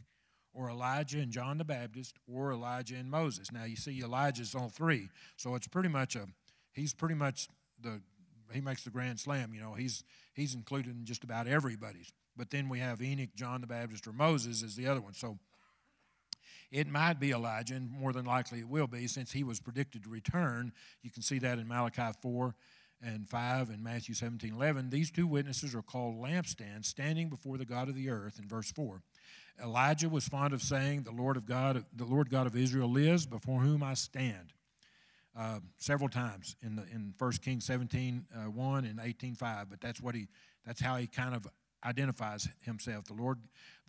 [0.53, 3.53] or Elijah and John the Baptist, or Elijah and Moses.
[3.53, 5.09] Now, you see, Elijah's all three.
[5.37, 6.27] So it's pretty much a,
[6.73, 7.49] he's pretty much
[7.81, 8.03] the,
[8.53, 10.03] he makes the grand slam, you know, he's,
[10.35, 12.13] he's included in just about everybody's.
[12.37, 15.15] But then we have Enoch, John the Baptist, or Moses as the other one.
[15.15, 15.39] So
[16.73, 20.03] it might be Elijah, and more than likely it will be, since he was predicted
[20.03, 20.73] to return.
[21.03, 22.57] You can see that in Malachi 4
[23.05, 27.65] and 5 and Matthew 17 11, these two witnesses are called lampstands standing before the
[27.65, 29.03] God of the earth in verse 4.
[29.63, 33.27] Elijah was fond of saying, The Lord of God, the Lord God of Israel lives,
[33.27, 34.53] before whom I stand.
[35.37, 39.81] Uh, several times in the in 1 Kings 17 uh, 1 and 18 5, but
[39.81, 40.29] that's what he
[40.65, 41.45] that's how he kind of
[41.85, 43.05] identifies himself.
[43.05, 43.39] The Lord,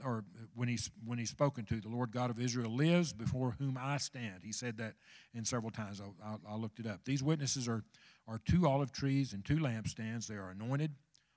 [0.04, 0.24] or
[0.54, 3.98] when he's when he's spoken to, the Lord God of Israel lives before whom I
[3.98, 4.42] stand.
[4.44, 4.96] He said that
[5.34, 6.02] in several times.
[6.02, 7.06] I, I, I looked it up.
[7.06, 7.84] These witnesses are
[8.28, 10.28] are two olive trees and two lampstands.
[10.28, 10.92] They are anointed,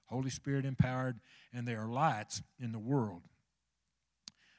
[0.06, 1.20] Holy Spirit empowered,
[1.52, 3.22] and they are lights in the world.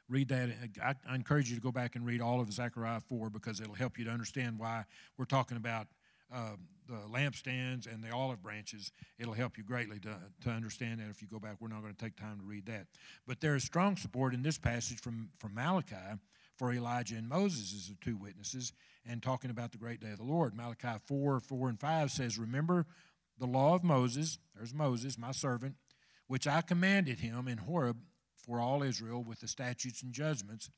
[0.08, 0.50] Read that.
[0.84, 3.76] I, I encourage you to go back and read all of Zechariah 4 because it'll
[3.76, 4.86] help you to understand why
[5.18, 5.88] we're talking about
[6.34, 6.56] uh,
[6.90, 8.92] the lampstands and the olive branches.
[9.18, 11.58] It'll help you greatly to, to understand that if you go back.
[11.60, 12.88] We're not going to take time to read that.
[13.28, 16.20] But there is strong support in this passage from, from Malachi
[16.58, 18.74] for Elijah and Moses as the two witnesses
[19.06, 20.56] and talking about the great day of the Lord.
[20.56, 22.86] Malachi 4 4 and 5 says, Remember
[23.38, 25.76] the law of Moses, there's Moses, my servant,
[26.28, 27.98] which I commanded him in Horeb
[28.46, 30.70] for all Israel with the statutes and judgments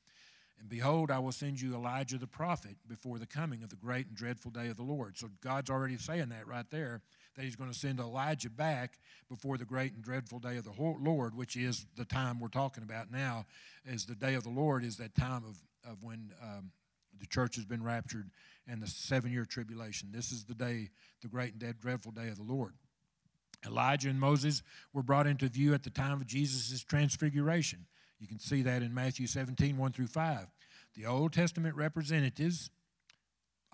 [0.62, 4.06] and behold, I will send you Elijah the prophet before the coming of the great
[4.08, 5.18] and dreadful day of the Lord.
[5.18, 7.02] So God's already saying that right there,
[7.36, 10.74] that He's going to send Elijah back before the great and dreadful day of the
[10.78, 13.48] Lord, which is the time we're talking about now.
[13.86, 15.58] Is the day of the Lord is that time of,
[15.92, 16.70] of when um,
[17.20, 18.30] the church has been raptured
[18.68, 20.10] and the seven year tribulation.
[20.12, 20.90] This is the day,
[21.24, 22.74] the great and dreadful day of the Lord.
[23.66, 24.62] Elijah and Moses
[24.94, 27.88] were brought into view at the time of Jesus' transfiguration.
[28.22, 30.48] You can see that in Matthew 17, 1 through 5.
[30.96, 32.70] The Old Testament representatives,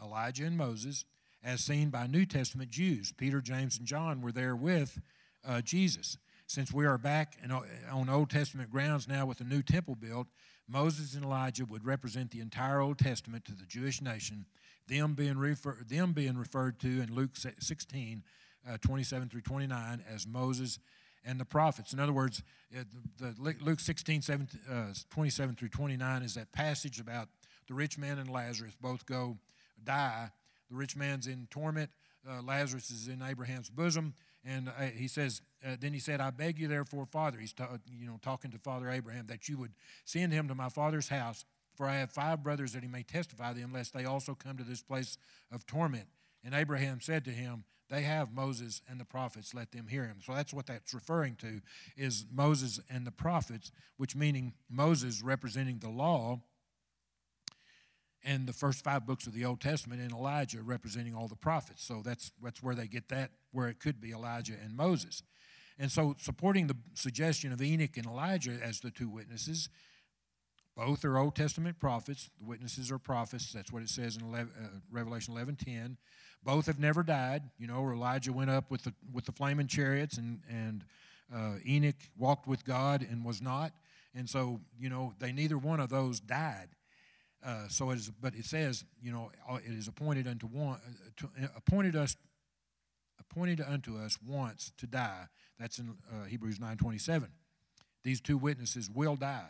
[0.02, 1.04] Elijah and Moses,
[1.43, 5.02] as seen by New Testament Jews, Peter, James, and John, were there with
[5.45, 6.18] uh, Jesus.
[6.48, 10.28] Since we are back in, on Old Testament grounds now with the new temple built,
[10.66, 14.45] Moses and Elijah would represent the entire Old Testament to the Jewish nation,
[14.88, 18.24] them being, refer, them being referred to in Luke 16,
[18.70, 20.80] uh, 27 through 29 as Moses
[21.28, 21.91] and the prophets.
[21.91, 22.86] In other words, the,
[23.19, 27.28] the Luke 16, 17, uh, 27 through 29 is that passage about
[27.67, 29.38] the rich man and Lazarus both go
[29.84, 30.32] die.
[30.71, 31.91] The rich man's in torment,
[32.28, 34.13] uh, Lazarus is in Abraham's bosom,
[34.45, 37.78] and uh, he says, uh, then he said, I beg you, therefore, Father, he's ta-
[37.91, 39.73] you know talking to Father Abraham, that you would
[40.05, 41.43] send him to my father's house,
[41.75, 44.63] for I have five brothers that he may testify them, lest they also come to
[44.63, 45.17] this place
[45.51, 46.07] of torment.
[46.43, 50.18] And Abraham said to him, they have Moses and the prophets, let them hear him.
[50.24, 51.62] So that's what that's referring to
[51.96, 56.42] is Moses and the prophets, which meaning Moses representing the law
[58.24, 61.84] and the first five books of the Old Testament and Elijah representing all the prophets.
[61.84, 65.24] So that's that's where they get that where it could be Elijah and Moses.
[65.80, 69.70] And so supporting the suggestion of Enoch and Elijah as the two witnesses,
[70.76, 72.30] both are Old Testament prophets.
[72.40, 73.54] The witnesses are prophets.
[73.54, 75.98] That's what it says in 11, uh, Revelation 11:10.
[76.48, 77.43] Both have never died.
[77.60, 80.86] You know, Elijah went up with the, with the flaming chariots, and, and
[81.36, 83.74] uh, Enoch walked with God and was not.
[84.16, 86.70] And so, you know, they neither one of those died.
[87.45, 90.76] Uh, so it is, but it says, you know, uh, it is appointed unto one,
[90.78, 92.16] uh, to, uh, appointed us,
[93.20, 95.28] appointed unto us once to die.
[95.60, 97.28] That's in uh, Hebrews nine twenty seven.
[98.06, 99.50] These two witnesses will die.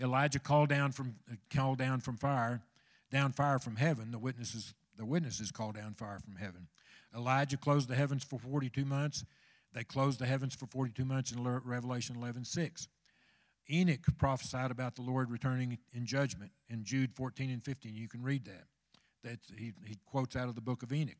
[0.00, 1.16] Elijah called down from
[1.54, 2.62] called down from fire,
[3.12, 4.10] down fire from heaven.
[4.10, 6.68] The witnesses the witnesses call down fire from heaven.
[7.14, 9.24] Elijah closed the heavens for 42 months.
[9.72, 12.88] They closed the heavens for 42 months in Revelation 11 6.
[13.70, 17.94] Enoch prophesied about the Lord returning in judgment in Jude 14 and 15.
[17.94, 18.64] You can read that.
[19.24, 21.16] That he, he quotes out of the book of Enoch.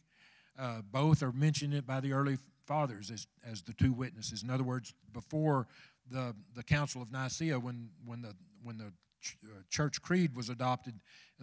[0.59, 4.43] Uh, both are mentioned by the early fathers as, as the two witnesses.
[4.43, 5.67] In other words, before
[6.11, 10.49] the, the Council of Nicaea, when, when the, when the ch- uh, church creed was
[10.49, 10.95] adopted,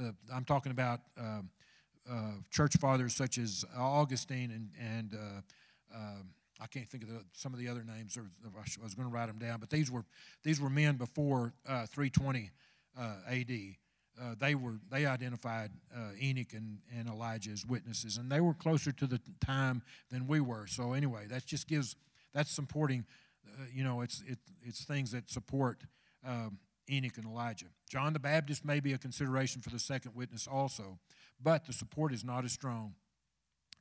[0.02, 1.50] uh, I'm talking about um,
[2.10, 6.30] uh, church fathers such as Augustine and, and uh, um,
[6.62, 8.18] I can't think of the, some of the other names.
[8.18, 10.06] Or I was going to write them down, but these were
[10.44, 12.52] these were men before uh, 320
[13.30, 13.78] A.D.
[14.22, 18.54] Uh, they were they identified uh, Enoch and, and Elijah as witnesses, and they were
[18.54, 19.82] closer to the time
[20.12, 20.68] than we were.
[20.68, 21.96] So anyway, that just gives
[22.34, 23.06] that's supporting.
[23.46, 25.84] Uh, you know, it's it, it's things that support
[26.26, 27.66] um, Enoch and Elijah.
[27.90, 31.00] John the Baptist may be a consideration for the second witness also
[31.42, 32.96] but the support is not as strong.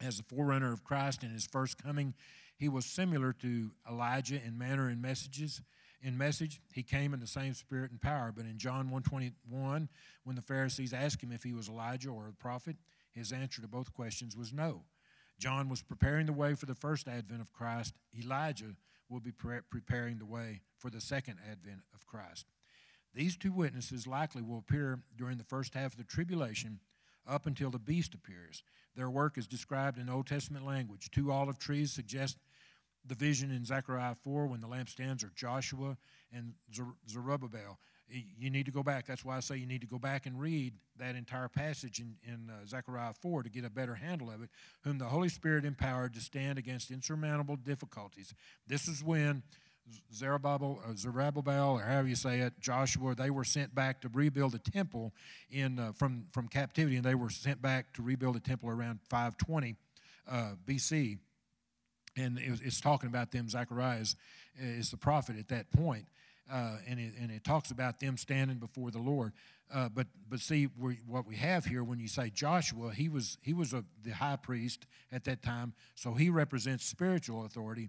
[0.00, 2.14] As the forerunner of Christ in his first coming,
[2.56, 5.62] he was similar to Elijah in manner and messages.
[6.00, 8.32] In message, he came in the same spirit and power.
[8.34, 9.88] But in John 121,
[10.24, 12.76] when the Pharisees asked him if he was Elijah or a prophet,
[13.12, 14.82] his answer to both questions was no.
[15.38, 17.94] John was preparing the way for the first advent of Christ.
[18.18, 18.74] Elijah
[19.08, 22.46] will be pre- preparing the way for the second advent of Christ.
[23.14, 26.80] These two witnesses likely will appear during the first half of the tribulation
[27.26, 28.62] up until the beast appears.
[28.96, 31.10] Their work is described in Old Testament language.
[31.10, 32.38] Two olive trees suggest
[33.04, 35.96] the vision in Zechariah 4 when the lampstands are Joshua
[36.32, 36.54] and
[37.08, 37.78] Zerubbabel.
[38.08, 39.06] You need to go back.
[39.06, 42.16] That's why I say you need to go back and read that entire passage in,
[42.22, 44.50] in uh, Zechariah 4 to get a better handle of it.
[44.82, 48.34] Whom the Holy Spirit empowered to stand against insurmountable difficulties.
[48.66, 49.42] This is when
[50.12, 54.52] Zerubbabel, uh, Zerubbabel, or however you say it, Joshua, they were sent back to rebuild
[54.52, 55.12] the temple
[55.50, 59.00] in, uh, from, from captivity, and they were sent back to rebuild the temple around
[59.08, 59.76] 520
[60.30, 61.18] uh, BC.
[62.16, 64.16] And it was, it's talking about them, Zechariah is,
[64.58, 66.06] is the prophet at that point.
[66.50, 69.32] Uh, and, it, and it talks about them standing before the Lord.
[69.72, 73.38] Uh, but but see we, what we have here when you say Joshua, he was
[73.40, 77.88] he was a, the high priest at that time, so he represents spiritual authority.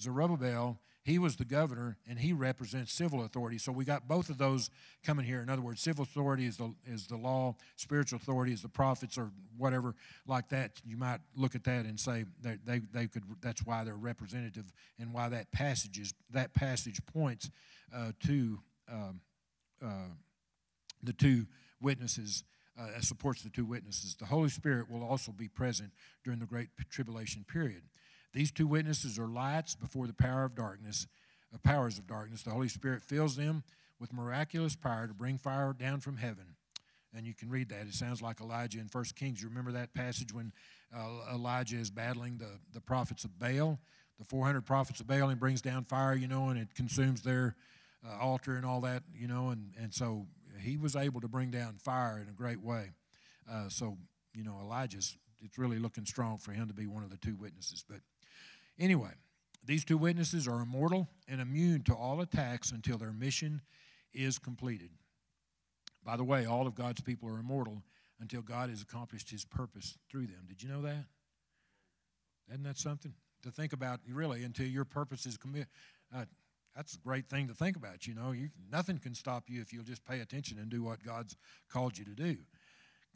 [0.00, 3.58] Zerubbabel he was the governor, and he represents civil authority.
[3.58, 4.70] So we got both of those
[5.04, 5.42] coming here.
[5.42, 9.18] In other words, civil authority is the, is the law, spiritual authority is the prophets
[9.18, 9.94] or whatever
[10.26, 10.80] like that.
[10.86, 13.22] You might look at that and say that they, they could.
[13.42, 17.50] That's why they're representative, and why that passage is that passage points
[17.94, 18.58] uh, to
[18.90, 19.20] um,
[19.84, 20.08] uh,
[21.02, 21.46] the two
[21.82, 22.44] witnesses.
[22.76, 24.16] Uh, supports the two witnesses.
[24.16, 25.92] The Holy Spirit will also be present
[26.24, 27.82] during the Great Tribulation period.
[28.34, 31.06] These two witnesses are lights before the power of darkness,
[31.54, 32.42] uh, powers of darkness.
[32.42, 33.62] The Holy Spirit fills them
[34.00, 36.56] with miraculous power to bring fire down from heaven.
[37.16, 37.86] And you can read that.
[37.86, 39.40] It sounds like Elijah in 1 Kings.
[39.40, 40.52] You remember that passage when
[40.94, 43.78] uh, Elijah is battling the, the prophets of Baal,
[44.18, 47.54] the 400 prophets of Baal, and brings down fire, you know, and it consumes their
[48.04, 50.26] uh, altar and all that, you know, and, and so
[50.60, 52.90] he was able to bring down fire in a great way.
[53.50, 53.96] Uh, so,
[54.34, 57.36] you know, Elijah's, it's really looking strong for him to be one of the two
[57.36, 57.84] witnesses.
[57.88, 58.00] But
[58.78, 59.12] Anyway,
[59.64, 63.62] these two witnesses are immortal and immune to all attacks until their mission
[64.12, 64.90] is completed.
[66.04, 67.82] By the way, all of God's people are immortal
[68.20, 70.44] until God has accomplished his purpose through them.
[70.46, 71.06] Did you know that?
[72.48, 75.68] Isn't that something to think about, really, until your purpose is committed?
[76.14, 76.26] Uh,
[76.76, 78.06] that's a great thing to think about.
[78.06, 81.02] You know, you, nothing can stop you if you'll just pay attention and do what
[81.02, 81.36] God's
[81.70, 82.36] called you to do.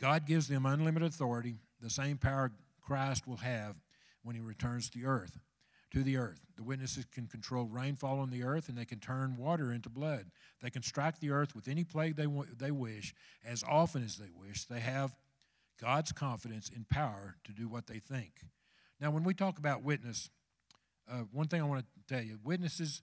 [0.00, 3.76] God gives them unlimited authority, the same power Christ will have
[4.22, 5.38] when he returns to the earth
[5.90, 6.40] to the earth.
[6.56, 10.26] The witnesses can control rainfall on the earth and they can turn water into blood.
[10.60, 12.26] They can strike the earth with any plague they,
[12.58, 13.14] they wish
[13.46, 14.64] as often as they wish.
[14.64, 15.14] They have
[15.80, 18.32] God's confidence in power to do what they think.
[19.00, 20.28] Now, when we talk about witness,
[21.10, 23.02] uh, one thing I want to tell you witnesses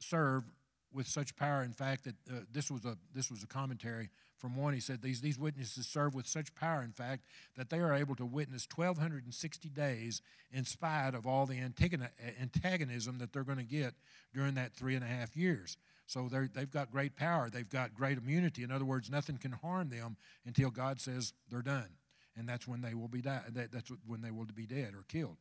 [0.00, 0.44] serve
[0.92, 4.56] with such power, in fact, that uh, this, was a, this was a commentary from
[4.56, 4.74] one.
[4.74, 7.24] He said, these, these witnesses serve with such power, in fact,
[7.56, 10.22] that they are able to witness 1,260 days
[10.52, 13.94] in spite of all the antagonism that they're going to get
[14.34, 15.76] during that three and a half years.
[16.06, 17.48] So they've got great power.
[17.50, 18.64] They've got great immunity.
[18.64, 21.88] In other words, nothing can harm them until God says they're done.
[22.36, 25.04] And that's when they will be die, that, that's when they will be dead or
[25.06, 25.36] killed.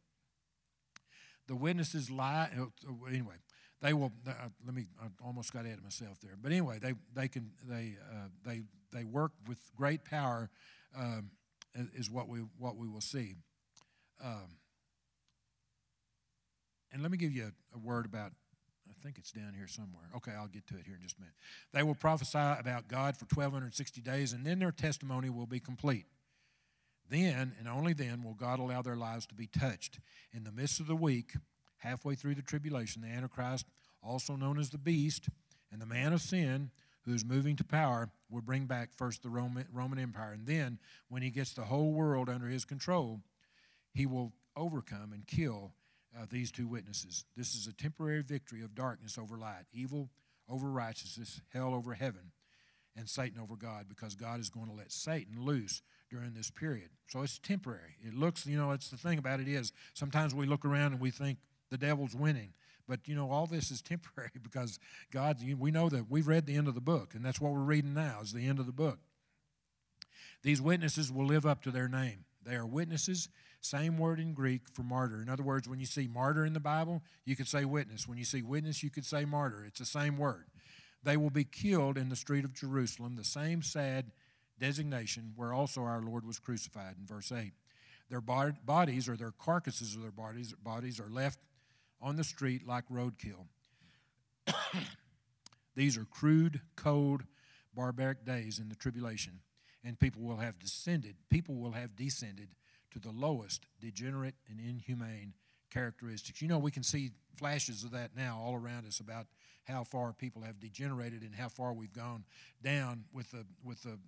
[1.48, 2.50] The witnesses lie.
[2.56, 2.66] Uh,
[3.08, 3.36] anyway,
[3.82, 4.12] they will.
[4.28, 4.34] Uh,
[4.66, 4.86] let me.
[5.02, 6.36] I almost got ahead of myself there.
[6.42, 8.62] But anyway, they they can they uh, they
[8.92, 10.50] they work with great power.
[10.98, 11.32] Um,
[11.96, 13.36] is what we what we will see.
[14.24, 14.58] Um,
[16.92, 18.32] and let me give you a, a, word about.
[18.90, 20.10] I think it's down here somewhere.
[20.18, 21.36] Okay, I'll get to it here in just a minute.
[21.72, 26.06] They will prophesy about God for 1260 days, and then their testimony will be complete.
[27.10, 30.00] Then, and only then, will God allow their lives to be touched.
[30.34, 31.34] In the midst of the week,
[31.80, 33.66] halfway through the tribulation, the Antichrist,
[34.02, 35.30] also known as the beast,
[35.72, 36.72] and the man of sin,
[37.06, 40.34] who is moving to power, will bring back first the Roman, Roman Empire.
[40.34, 43.22] And then, when he gets the whole world under his control,
[43.94, 45.74] he will overcome and kill
[46.18, 47.26] uh, these two witnesses.
[47.36, 50.10] This is a temporary victory of darkness over light, evil
[50.50, 52.32] over righteousness, hell over heaven,
[52.96, 56.90] and Satan over God, because God is going to let Satan loose during this period.
[57.08, 57.98] So it's temporary.
[58.02, 61.00] It looks, you know, it's the thing about it is sometimes we look around and
[61.00, 61.38] we think
[61.70, 62.54] the devil's winning.
[62.88, 64.80] But you know, all this is temporary because
[65.12, 67.60] God, we know that we've read the end of the book, and that's what we're
[67.60, 69.00] reading now is the end of the book.
[70.42, 72.26] These witnesses will live up to their name.
[72.44, 73.30] They are witnesses,
[73.62, 75.22] same word in Greek for martyr.
[75.22, 78.08] In other words, when you see martyr in the Bible, you could say witness.
[78.08, 79.66] When you see witness, you could say martyr.
[79.66, 80.46] It's the same word.
[81.04, 84.12] They will be killed in the street of Jerusalem, the same sad
[84.60, 87.52] designation where also our Lord was crucified in verse 8.
[88.10, 91.40] Their bodies or their carcasses of their bodies, bodies are left
[92.02, 93.48] on the street like roadkill.
[95.76, 97.24] These are crude, cold,
[97.74, 99.40] barbaric days in the tribulation,
[99.84, 102.50] and people will have descended, people will have descended
[102.92, 105.34] to the lowest degenerate and inhumane
[105.72, 106.42] characteristics.
[106.42, 109.28] You know, we can see flashes of that now all around us about
[109.66, 112.26] how far people have degenerated and how far we've gone
[112.64, 114.00] down with the with the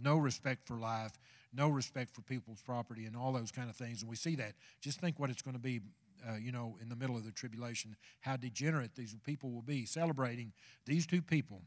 [0.00, 1.12] no respect for life,
[1.52, 4.02] no respect for people's property, and all those kind of things.
[4.02, 4.52] And we see that.
[4.80, 5.80] Just think what it's going to be,
[6.28, 9.84] uh, you know, in the middle of the tribulation, how degenerate these people will be
[9.84, 10.52] celebrating
[10.86, 11.62] these two people.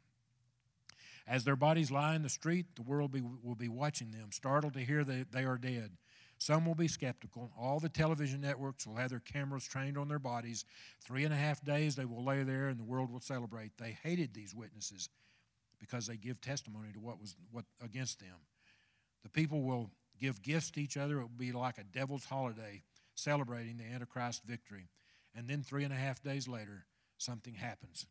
[1.27, 4.73] As their bodies lie in the street, the world be, will be watching them, startled
[4.73, 5.91] to hear that they are dead.
[6.37, 7.51] Some will be skeptical.
[7.55, 10.65] All the television networks will have their cameras trained on their bodies.
[10.99, 13.77] Three and a half days they will lay there and the world will celebrate.
[13.77, 15.09] They hated these witnesses
[15.79, 18.37] because they give testimony to what was what against them.
[19.21, 21.19] The people will give gifts to each other.
[21.19, 22.81] It will be like a devil's holiday
[23.21, 24.89] celebrating the Antichrist victory.
[25.35, 26.85] And then three and a half days later,
[27.17, 28.05] something happens.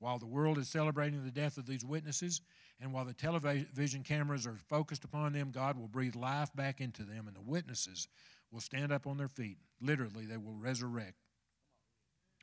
[0.00, 2.40] While the world is celebrating the death of these witnesses,
[2.80, 7.04] and while the television cameras are focused upon them, God will breathe life back into
[7.04, 8.08] them, and the witnesses
[8.50, 9.58] will stand up on their feet.
[9.80, 11.14] Literally, they will resurrect.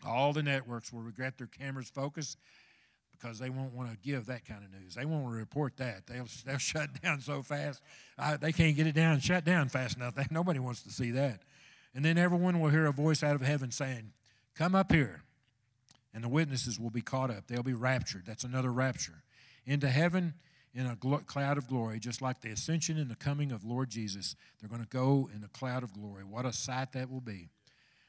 [0.05, 2.37] All the networks will regret their cameras' focus
[3.11, 4.95] because they won't want to give that kind of news.
[4.95, 6.07] They won't report that.
[6.07, 7.81] They'll, they'll shut down so fast.
[8.17, 10.15] I, they can't get it down, shut down fast enough.
[10.15, 11.41] They, nobody wants to see that.
[11.93, 14.13] And then everyone will hear a voice out of heaven saying,
[14.55, 15.23] Come up here.
[16.13, 17.47] And the witnesses will be caught up.
[17.47, 18.23] They'll be raptured.
[18.25, 19.23] That's another rapture
[19.65, 20.33] into heaven
[20.73, 24.35] in a cloud of glory, just like the ascension and the coming of Lord Jesus.
[24.59, 26.23] They're going to go in a cloud of glory.
[26.23, 27.49] What a sight that will be.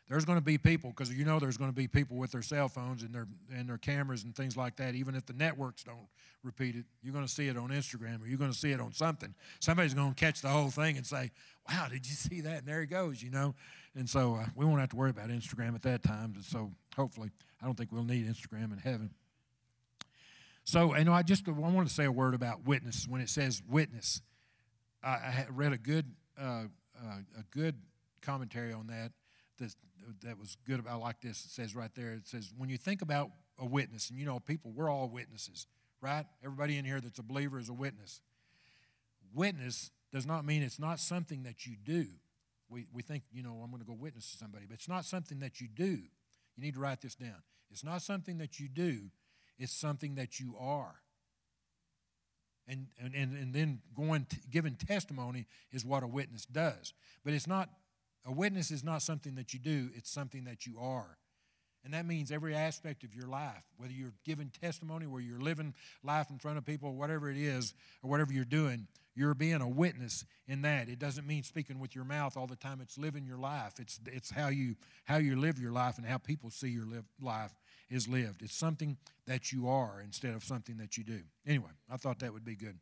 [0.09, 2.43] There's going to be people, because you know there's going to be people with their
[2.43, 4.95] cell phones and their, and their cameras and things like that.
[4.95, 6.09] Even if the networks don't
[6.43, 8.81] repeat it, you're going to see it on Instagram or you're going to see it
[8.81, 9.35] on something.
[9.61, 11.31] Somebody's going to catch the whole thing and say,
[11.69, 12.59] Wow, did you see that?
[12.59, 13.55] And there he goes, you know.
[13.95, 16.35] And so uh, we won't have to worry about Instagram at that time.
[16.43, 17.31] So hopefully,
[17.63, 19.11] I don't think we'll need Instagram in heaven.
[20.65, 23.07] So, and I just I want to say a word about witness.
[23.09, 24.23] When it says witness,
[25.03, 26.07] I, I read a good
[26.41, 26.65] uh,
[27.03, 27.77] uh, a good
[28.21, 29.13] commentary on that.
[29.59, 29.75] That
[30.23, 31.45] that was good about like this.
[31.45, 32.13] It says right there.
[32.13, 35.67] It says when you think about a witness, and you know, people, we're all witnesses,
[36.01, 36.25] right?
[36.45, 38.21] Everybody in here that's a believer is a witness.
[39.35, 42.07] Witness does not mean it's not something that you do.
[42.69, 45.05] We, we think, you know, I'm going to go witness to somebody, but it's not
[45.05, 45.85] something that you do.
[45.85, 47.43] You need to write this down.
[47.71, 49.11] It's not something that you do,
[49.59, 50.97] it's something that you are.
[52.69, 56.95] And, and, and then going giving testimony is what a witness does.
[57.25, 57.69] But it's not,
[58.25, 61.19] a witness is not something that you do, it's something that you are.
[61.85, 65.75] And that means every aspect of your life, whether you're giving testimony, where you're living
[66.05, 69.69] life in front of people, whatever it is, or whatever you're doing, you're being a
[69.69, 70.89] witness in that.
[70.89, 72.81] It doesn't mean speaking with your mouth all the time.
[72.81, 73.75] It's living your life.
[73.81, 77.05] It's, it's how, you, how you live your life and how people see your live,
[77.21, 77.53] life
[77.91, 78.43] is lived.
[78.43, 78.97] It's something
[79.27, 81.21] that you are instead of something that you do.
[81.47, 82.79] Anyway, I thought that would be good.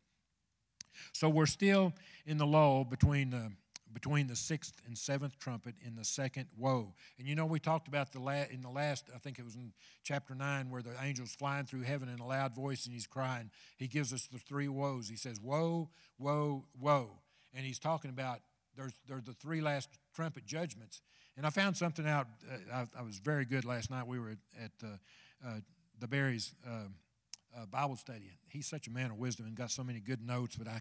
[1.13, 1.95] So we're still
[2.27, 3.51] in the lull between the
[3.93, 6.95] between the sixth and seventh trumpet in the second woe.
[7.19, 9.55] And you know, we talked about the la- in the last, I think it was
[9.55, 9.73] in
[10.03, 13.51] chapter 9, where the angel's flying through heaven in a loud voice and he's crying.
[13.77, 15.09] He gives us the three woes.
[15.09, 17.19] He says, Woe, woe, woe.
[17.55, 18.41] And he's talking about
[18.77, 21.03] there's, there's the three last trumpet judgments.
[21.37, 22.27] And I found something out.
[22.51, 24.07] Uh, I, I, was very good last night.
[24.07, 25.61] We were at, at uh, uh,
[25.99, 26.89] the Barry's uh,
[27.57, 28.31] uh, Bible study.
[28.49, 30.81] He's such a man of wisdom and got so many good notes, but I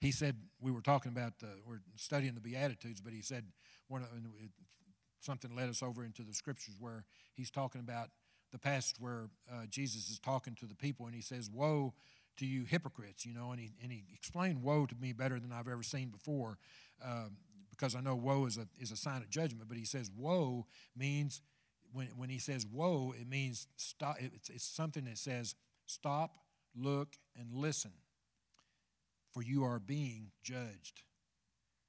[0.00, 3.44] he said we were talking about the, we're studying the beatitudes but he said
[3.88, 4.04] one
[5.20, 8.08] something led us over into the scriptures where he's talking about
[8.52, 11.92] the passage where uh, jesus is talking to the people and he says woe
[12.36, 15.52] to you hypocrites you know and he, and he explained woe to me better than
[15.52, 16.58] i've ever seen before
[17.04, 17.26] uh,
[17.70, 20.66] because i know woe is a, is a sign of judgment but he says woe
[20.96, 21.40] means
[21.92, 25.54] when, when he says woe it means stop it's, it's something that says
[25.86, 26.36] stop
[26.74, 27.92] look and listen
[29.32, 31.02] for you are being judged.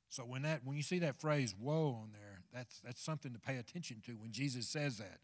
[0.10, 3.40] So when that when you see that phrase woe on there, that's that's something to
[3.40, 5.20] pay attention to when Jesus says that.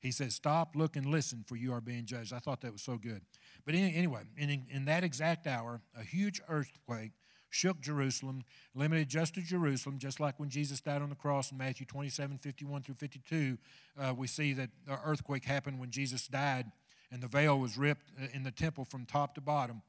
[0.00, 2.32] He says, Stop, look, and listen, for you are being judged.
[2.32, 3.22] I thought that was so good.
[3.64, 7.12] But anyway, in, in that exact hour, a huge earthquake
[7.50, 8.42] shook Jerusalem,
[8.74, 12.38] limited just to Jerusalem, just like when Jesus died on the cross in Matthew 27
[12.38, 13.58] 51 through 52.
[13.98, 14.70] Uh, we see that
[15.04, 16.66] earthquake happened when Jesus died,
[17.10, 19.82] and the veil was ripped uh, in the temple from top to bottom.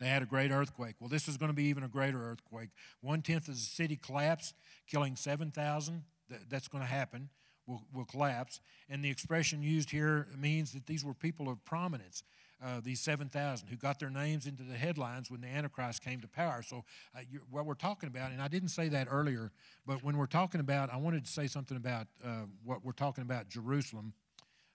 [0.00, 0.96] They had a great earthquake.
[1.00, 2.70] Well, this is going to be even a greater earthquake.
[3.00, 4.54] One tenth of the city collapsed,
[4.86, 6.02] killing 7,000.
[6.48, 7.28] That's going to happen,
[7.66, 8.60] will, will collapse.
[8.88, 12.22] And the expression used here means that these were people of prominence.
[12.64, 16.28] Uh, these 7,000 who got their names into the headlines when the Antichrist came to
[16.28, 16.62] power.
[16.62, 16.84] So,
[17.14, 17.20] uh,
[17.50, 19.50] what we're talking about, and I didn't say that earlier,
[19.84, 23.22] but when we're talking about, I wanted to say something about uh, what we're talking
[23.22, 24.14] about Jerusalem.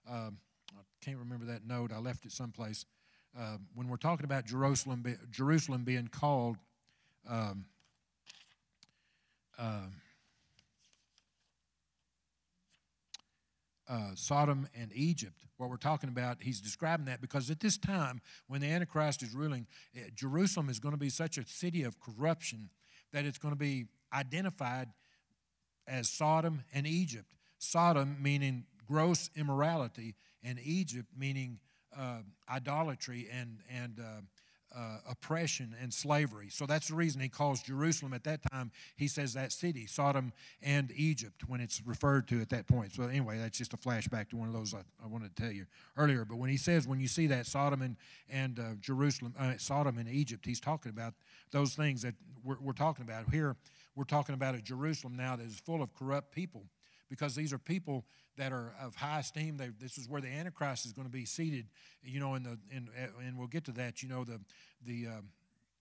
[0.07, 0.37] Um,
[0.77, 2.85] I can't remember that note, I left it someplace.
[3.37, 6.57] Uh, when we're talking about Jerusalem, Jerusalem being called
[7.29, 7.65] um,
[9.57, 9.81] uh,
[13.87, 18.21] uh, Sodom and Egypt, what we're talking about, he's describing that because at this time,
[18.47, 21.99] when the Antichrist is ruling, eh, Jerusalem is going to be such a city of
[21.99, 22.69] corruption
[23.11, 24.89] that it's going to be identified
[25.87, 27.27] as Sodom and Egypt.
[27.57, 31.59] Sodom meaning gross immorality, and Egypt meaning
[31.97, 32.19] uh,
[32.49, 34.21] idolatry and, and uh,
[34.75, 36.47] uh, oppression and slavery.
[36.49, 40.31] So that's the reason he calls Jerusalem at that time, he says that city, Sodom
[40.61, 42.93] and Egypt, when it's referred to at that point.
[42.93, 45.51] So, anyway, that's just a flashback to one of those I, I wanted to tell
[45.51, 45.65] you
[45.97, 46.25] earlier.
[46.25, 47.95] But when he says, when you see that Sodom and,
[48.29, 51.13] and uh, Jerusalem, uh, Sodom and Egypt, he's talking about
[51.51, 52.13] those things that
[52.43, 53.31] we're, we're talking about.
[53.31, 53.55] Here,
[53.95, 56.65] we're talking about a Jerusalem now that is full of corrupt people
[57.09, 58.05] because these are people
[58.37, 59.57] that are of high esteem.
[59.57, 61.67] They, this is where the Antichrist is going to be seated.
[62.03, 62.89] You know, in the in,
[63.25, 64.01] and we'll get to that.
[64.01, 64.39] You know, the
[64.85, 65.29] the um,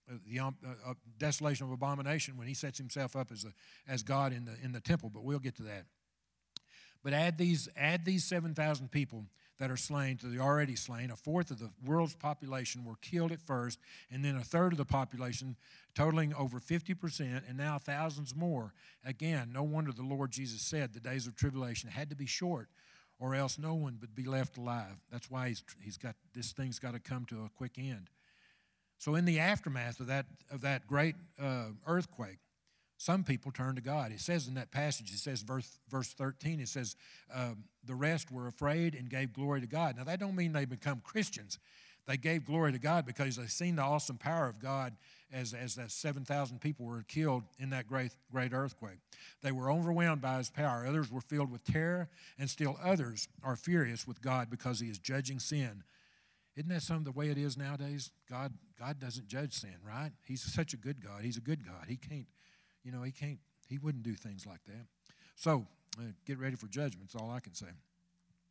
[0.09, 3.53] uh, the um, uh, uh, desolation of abomination when he sets himself up as a,
[3.91, 5.09] as God in the in the temple.
[5.13, 5.85] But we'll get to that.
[7.03, 9.25] But add these add these seven thousand people
[9.59, 11.11] that are slain to the already slain.
[11.11, 13.79] A fourth of the world's population were killed at first,
[14.09, 15.57] and then a third of the population,
[15.93, 18.73] totaling over 50%, and now thousands more.
[19.05, 22.69] Again, no wonder the Lord Jesus said the days of tribulation had to be short,
[23.19, 24.95] or else no one would be left alive.
[25.11, 28.09] That's why he's, he's got this thing's got to come to a quick end.
[28.97, 32.39] So, in the aftermath of that, of that great uh, earthquake,
[32.99, 34.11] some people turn to God.
[34.11, 36.97] It says in that passage, it says verse, verse 13, it says,
[37.33, 39.95] um, the rest were afraid and gave glory to God.
[39.95, 41.59] Now, that don't mean they become Christians.
[42.07, 44.97] They gave glory to God because they seen the awesome power of God
[45.31, 48.99] as, as that 7,000 people were killed in that great, great earthquake.
[49.41, 50.85] They were overwhelmed by his power.
[50.85, 54.99] Others were filled with terror, and still others are furious with God because he is
[54.99, 55.83] judging sin.
[56.57, 58.11] Isn't that some the way it is nowadays?
[58.29, 60.11] God, God doesn't judge sin, right?
[60.25, 61.21] He's such a good God.
[61.23, 61.85] He's a good God.
[61.87, 62.25] He can't
[62.83, 64.85] you know, he can't, he wouldn't do things like that.
[65.35, 65.67] So,
[65.97, 67.67] uh, get ready for judgment, that's all I can say.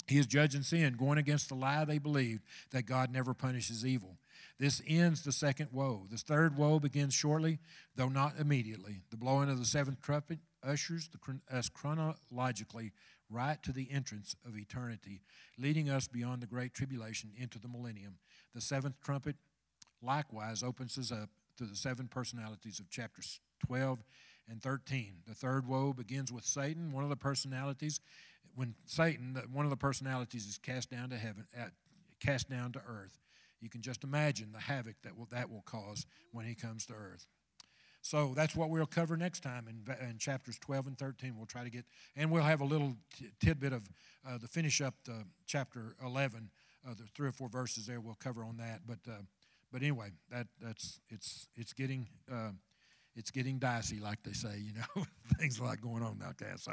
[0.07, 4.17] He is judging sin, going against the lie they believed that God never punishes evil.
[4.59, 6.07] This ends the second woe.
[6.11, 7.59] The third woe begins shortly,
[7.95, 9.03] though not immediately.
[9.11, 11.11] The blowing of the seventh trumpet ushers
[11.53, 12.93] us chronologically
[13.31, 15.21] right to the entrance of eternity,
[15.59, 18.15] leading us beyond the great tribulation into the millennium.
[18.55, 19.37] The seventh trumpet
[20.03, 23.99] likewise opens us up to the seven personalities of chapters 12
[24.49, 25.15] and 13.
[25.27, 28.01] The third woe begins with Satan, one of the personalities.
[28.55, 31.73] When Satan, one of the personalities, is cast down to heaven, at,
[32.21, 33.19] cast down to earth,
[33.61, 36.95] you can just imagine the havoc that will, that will cause when he comes to
[36.95, 37.27] earth.
[38.01, 41.35] So that's what we'll cover next time in, in chapters 12 and 13.
[41.37, 41.85] We'll try to get,
[42.17, 43.83] and we'll have a little t- tidbit of
[44.27, 46.51] uh, the finish up the chapter 11.
[46.89, 48.81] Uh, the three or four verses there we'll cover on that.
[48.87, 49.23] But uh,
[49.73, 52.53] but anyway, that that's it's it's getting uh,
[53.19, 55.05] it's getting dicey, like they say, you know,
[55.39, 56.55] things like going on out there.
[56.57, 56.73] So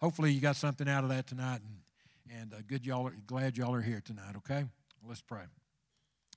[0.00, 3.06] hopefully you got something out of that tonight, and and uh, good y'all.
[3.06, 4.34] Are, glad y'all are here tonight.
[4.38, 4.64] Okay,
[5.06, 5.42] let's pray.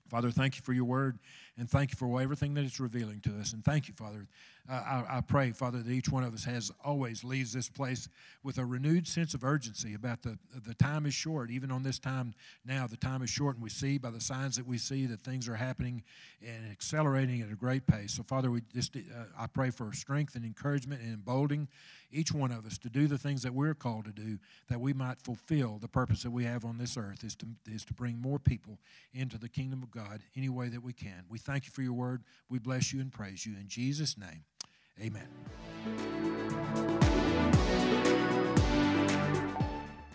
[0.10, 1.20] Father, thank you for your word,
[1.58, 3.54] and thank you for everything that it's revealing to us.
[3.54, 4.28] And thank you, Father.
[4.70, 8.08] I, I, pray, Father, that each one of us has always leaves this place
[8.44, 11.50] with a renewed sense of urgency about the the time is short.
[11.50, 14.58] Even on this time now, the time is short, and we see by the signs
[14.58, 16.04] that we see that things are happening
[16.46, 18.14] and accelerating at a great pace.
[18.14, 19.00] So, Father, we just uh,
[19.38, 21.68] I pray for strength and encouragement and emboldening
[22.12, 24.94] each one of us to do the things that we're called to do, that we
[24.94, 28.22] might fulfill the purpose that we have on this earth, is to, is to bring
[28.22, 28.80] more people
[29.14, 31.24] into the kingdom of God any way that we can.
[31.30, 32.24] We thank you for your word.
[32.50, 33.56] We bless you and praise you.
[33.56, 34.44] In Jesus' name,
[35.02, 35.28] amen.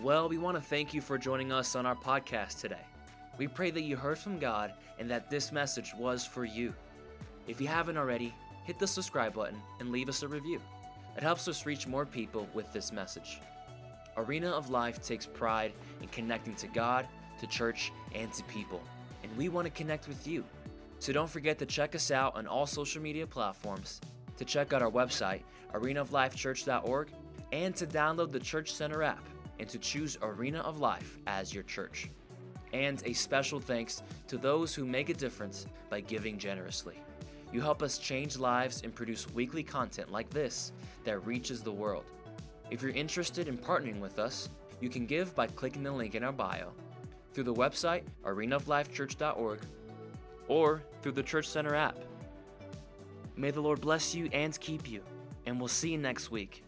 [0.03, 2.85] Well, we want to thank you for joining us on our podcast today.
[3.39, 6.75] We pray that you heard from God and that this message was for you.
[7.49, 10.61] If you haven't already, hit the subscribe button and leave us a review.
[11.17, 13.41] It helps us reach more people with this message.
[14.17, 17.09] Arena of Life takes pride in connecting to God,
[17.41, 18.83] to church, and to people,
[19.23, 20.45] and we want to connect with you.
[20.99, 24.01] So don't forget to check us out on all social media platforms,
[24.37, 25.43] to check out our website,
[25.75, 27.09] arenaoflifechurch.org,
[27.53, 29.25] and to download the Church Center app
[29.59, 32.11] and to choose Arena of Life as your church.
[32.73, 36.99] And a special thanks to those who make a difference by giving generously.
[37.53, 40.73] You help us change lives and produce weekly content like this
[41.05, 42.05] that reaches the world.
[42.71, 44.49] If you're interested in partnering with us,
[44.81, 46.73] you can give by clicking the link in our bio,
[47.33, 49.61] through the website arenaoflifechurch.org,
[50.49, 51.97] or through the Church Center app.
[53.37, 55.03] May the Lord bless you and keep you,
[55.47, 56.63] and we'll see you next week.